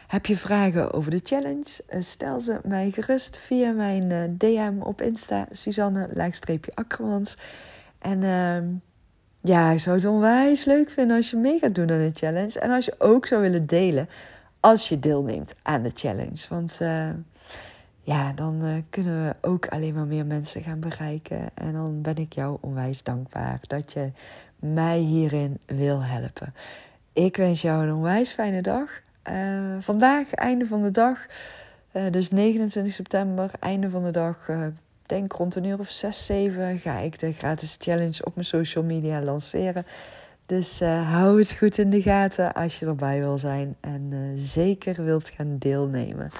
Heb 0.07 0.27
je 0.27 0.37
vragen 0.37 0.93
over 0.93 1.11
de 1.11 1.21
challenge? 1.25 1.83
Eh, 1.87 2.03
stel 2.03 2.41
ze 2.41 2.59
mij 2.65 2.91
gerust 2.91 3.37
via 3.37 3.73
mijn 3.73 4.11
eh, 4.11 4.23
DM 4.39 4.81
op 4.81 5.03
Insta, 5.03 5.47
Suzanne-Akkermans. 5.51 7.37
En 7.99 8.23
uh, 8.23 8.57
ja, 9.41 9.71
ik 9.71 9.81
zou 9.81 9.97
het 9.97 10.07
onwijs 10.07 10.65
leuk 10.65 10.91
vinden 10.91 11.17
als 11.17 11.31
je 11.31 11.37
mee 11.37 11.59
gaat 11.59 11.75
doen 11.75 11.91
aan 11.91 11.99
de 11.99 12.11
challenge. 12.15 12.61
En 12.61 12.71
als 12.71 12.85
je 12.85 12.95
ook 12.99 13.27
zou 13.27 13.41
willen 13.41 13.67
delen 13.67 14.09
als 14.61 14.89
je 14.89 14.99
deelneemt 14.99 15.55
aan 15.63 15.83
de 15.83 15.91
challenge. 15.95 16.47
Want 16.49 16.79
uh, 16.83 17.09
ja, 18.01 18.33
dan 18.33 18.85
kunnen 18.91 19.25
we 19.25 19.49
ook 19.49 19.69
alleen 19.69 19.95
maar 19.95 20.07
meer 20.07 20.27
mensen 20.27 20.63
gaan 20.63 20.81
bereiken. 20.81 21.51
En 21.55 21.73
dan 21.73 22.03
ben 22.03 22.17
ik 22.17 22.33
jou 22.33 22.59
onwijs 22.61 23.03
dankbaar 23.03 23.61
dat 23.63 23.93
je 23.93 24.13
mij 24.57 24.99
hierin 24.99 25.59
wil 25.67 26.03
helpen. 26.03 26.55
Ik 27.13 27.37
wens 27.37 27.63
jou 27.63 27.83
een 27.87 27.95
onwijs 27.95 28.31
fijne 28.31 28.63
dag. 28.63 29.01
Uh, 29.31 29.77
vandaag, 29.81 30.35
einde 30.35 30.67
van 30.67 30.83
de 30.83 30.91
dag, 30.91 31.27
dus 32.11 32.31
29 32.31 32.93
september, 32.93 33.51
einde 33.59 33.91
van 33.91 34.03
de 34.03 34.11
dag, 34.11 34.49
denk 35.11 35.33
rond 35.33 35.55
een 35.55 35.65
uur 35.65 35.79
of 35.79 35.91
6, 35.91 36.27
7, 36.27 36.79
ga 36.79 36.99
ik 36.99 37.19
de 37.19 37.33
gratis 37.33 37.77
challenge 37.79 38.25
op 38.25 38.35
mijn 38.35 38.47
social 38.47 38.85
media 38.85 39.23
lanceren. 39.23 39.87
Dus 40.51 40.81
hou 40.81 41.39
het 41.39 41.53
goed 41.53 41.79
in 41.79 41.91
de 41.91 42.03
gaten 42.03 42.53
als 42.53 42.79
je 42.79 42.87
erbij 42.87 43.19
wil 43.19 43.39
zijn 43.39 43.77
en 43.81 44.33
zeker 44.35 45.05
wilt 45.05 45.31
gaan 45.31 45.59
deelnemen. 45.59 46.31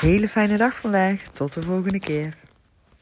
Hele 0.00 0.28
fijne 0.28 0.56
dag 0.56 0.74
vandaag. 0.74 1.22
Tot 1.32 1.54
de 1.54 1.62
volgende 1.62 1.98
keer. 1.98 2.41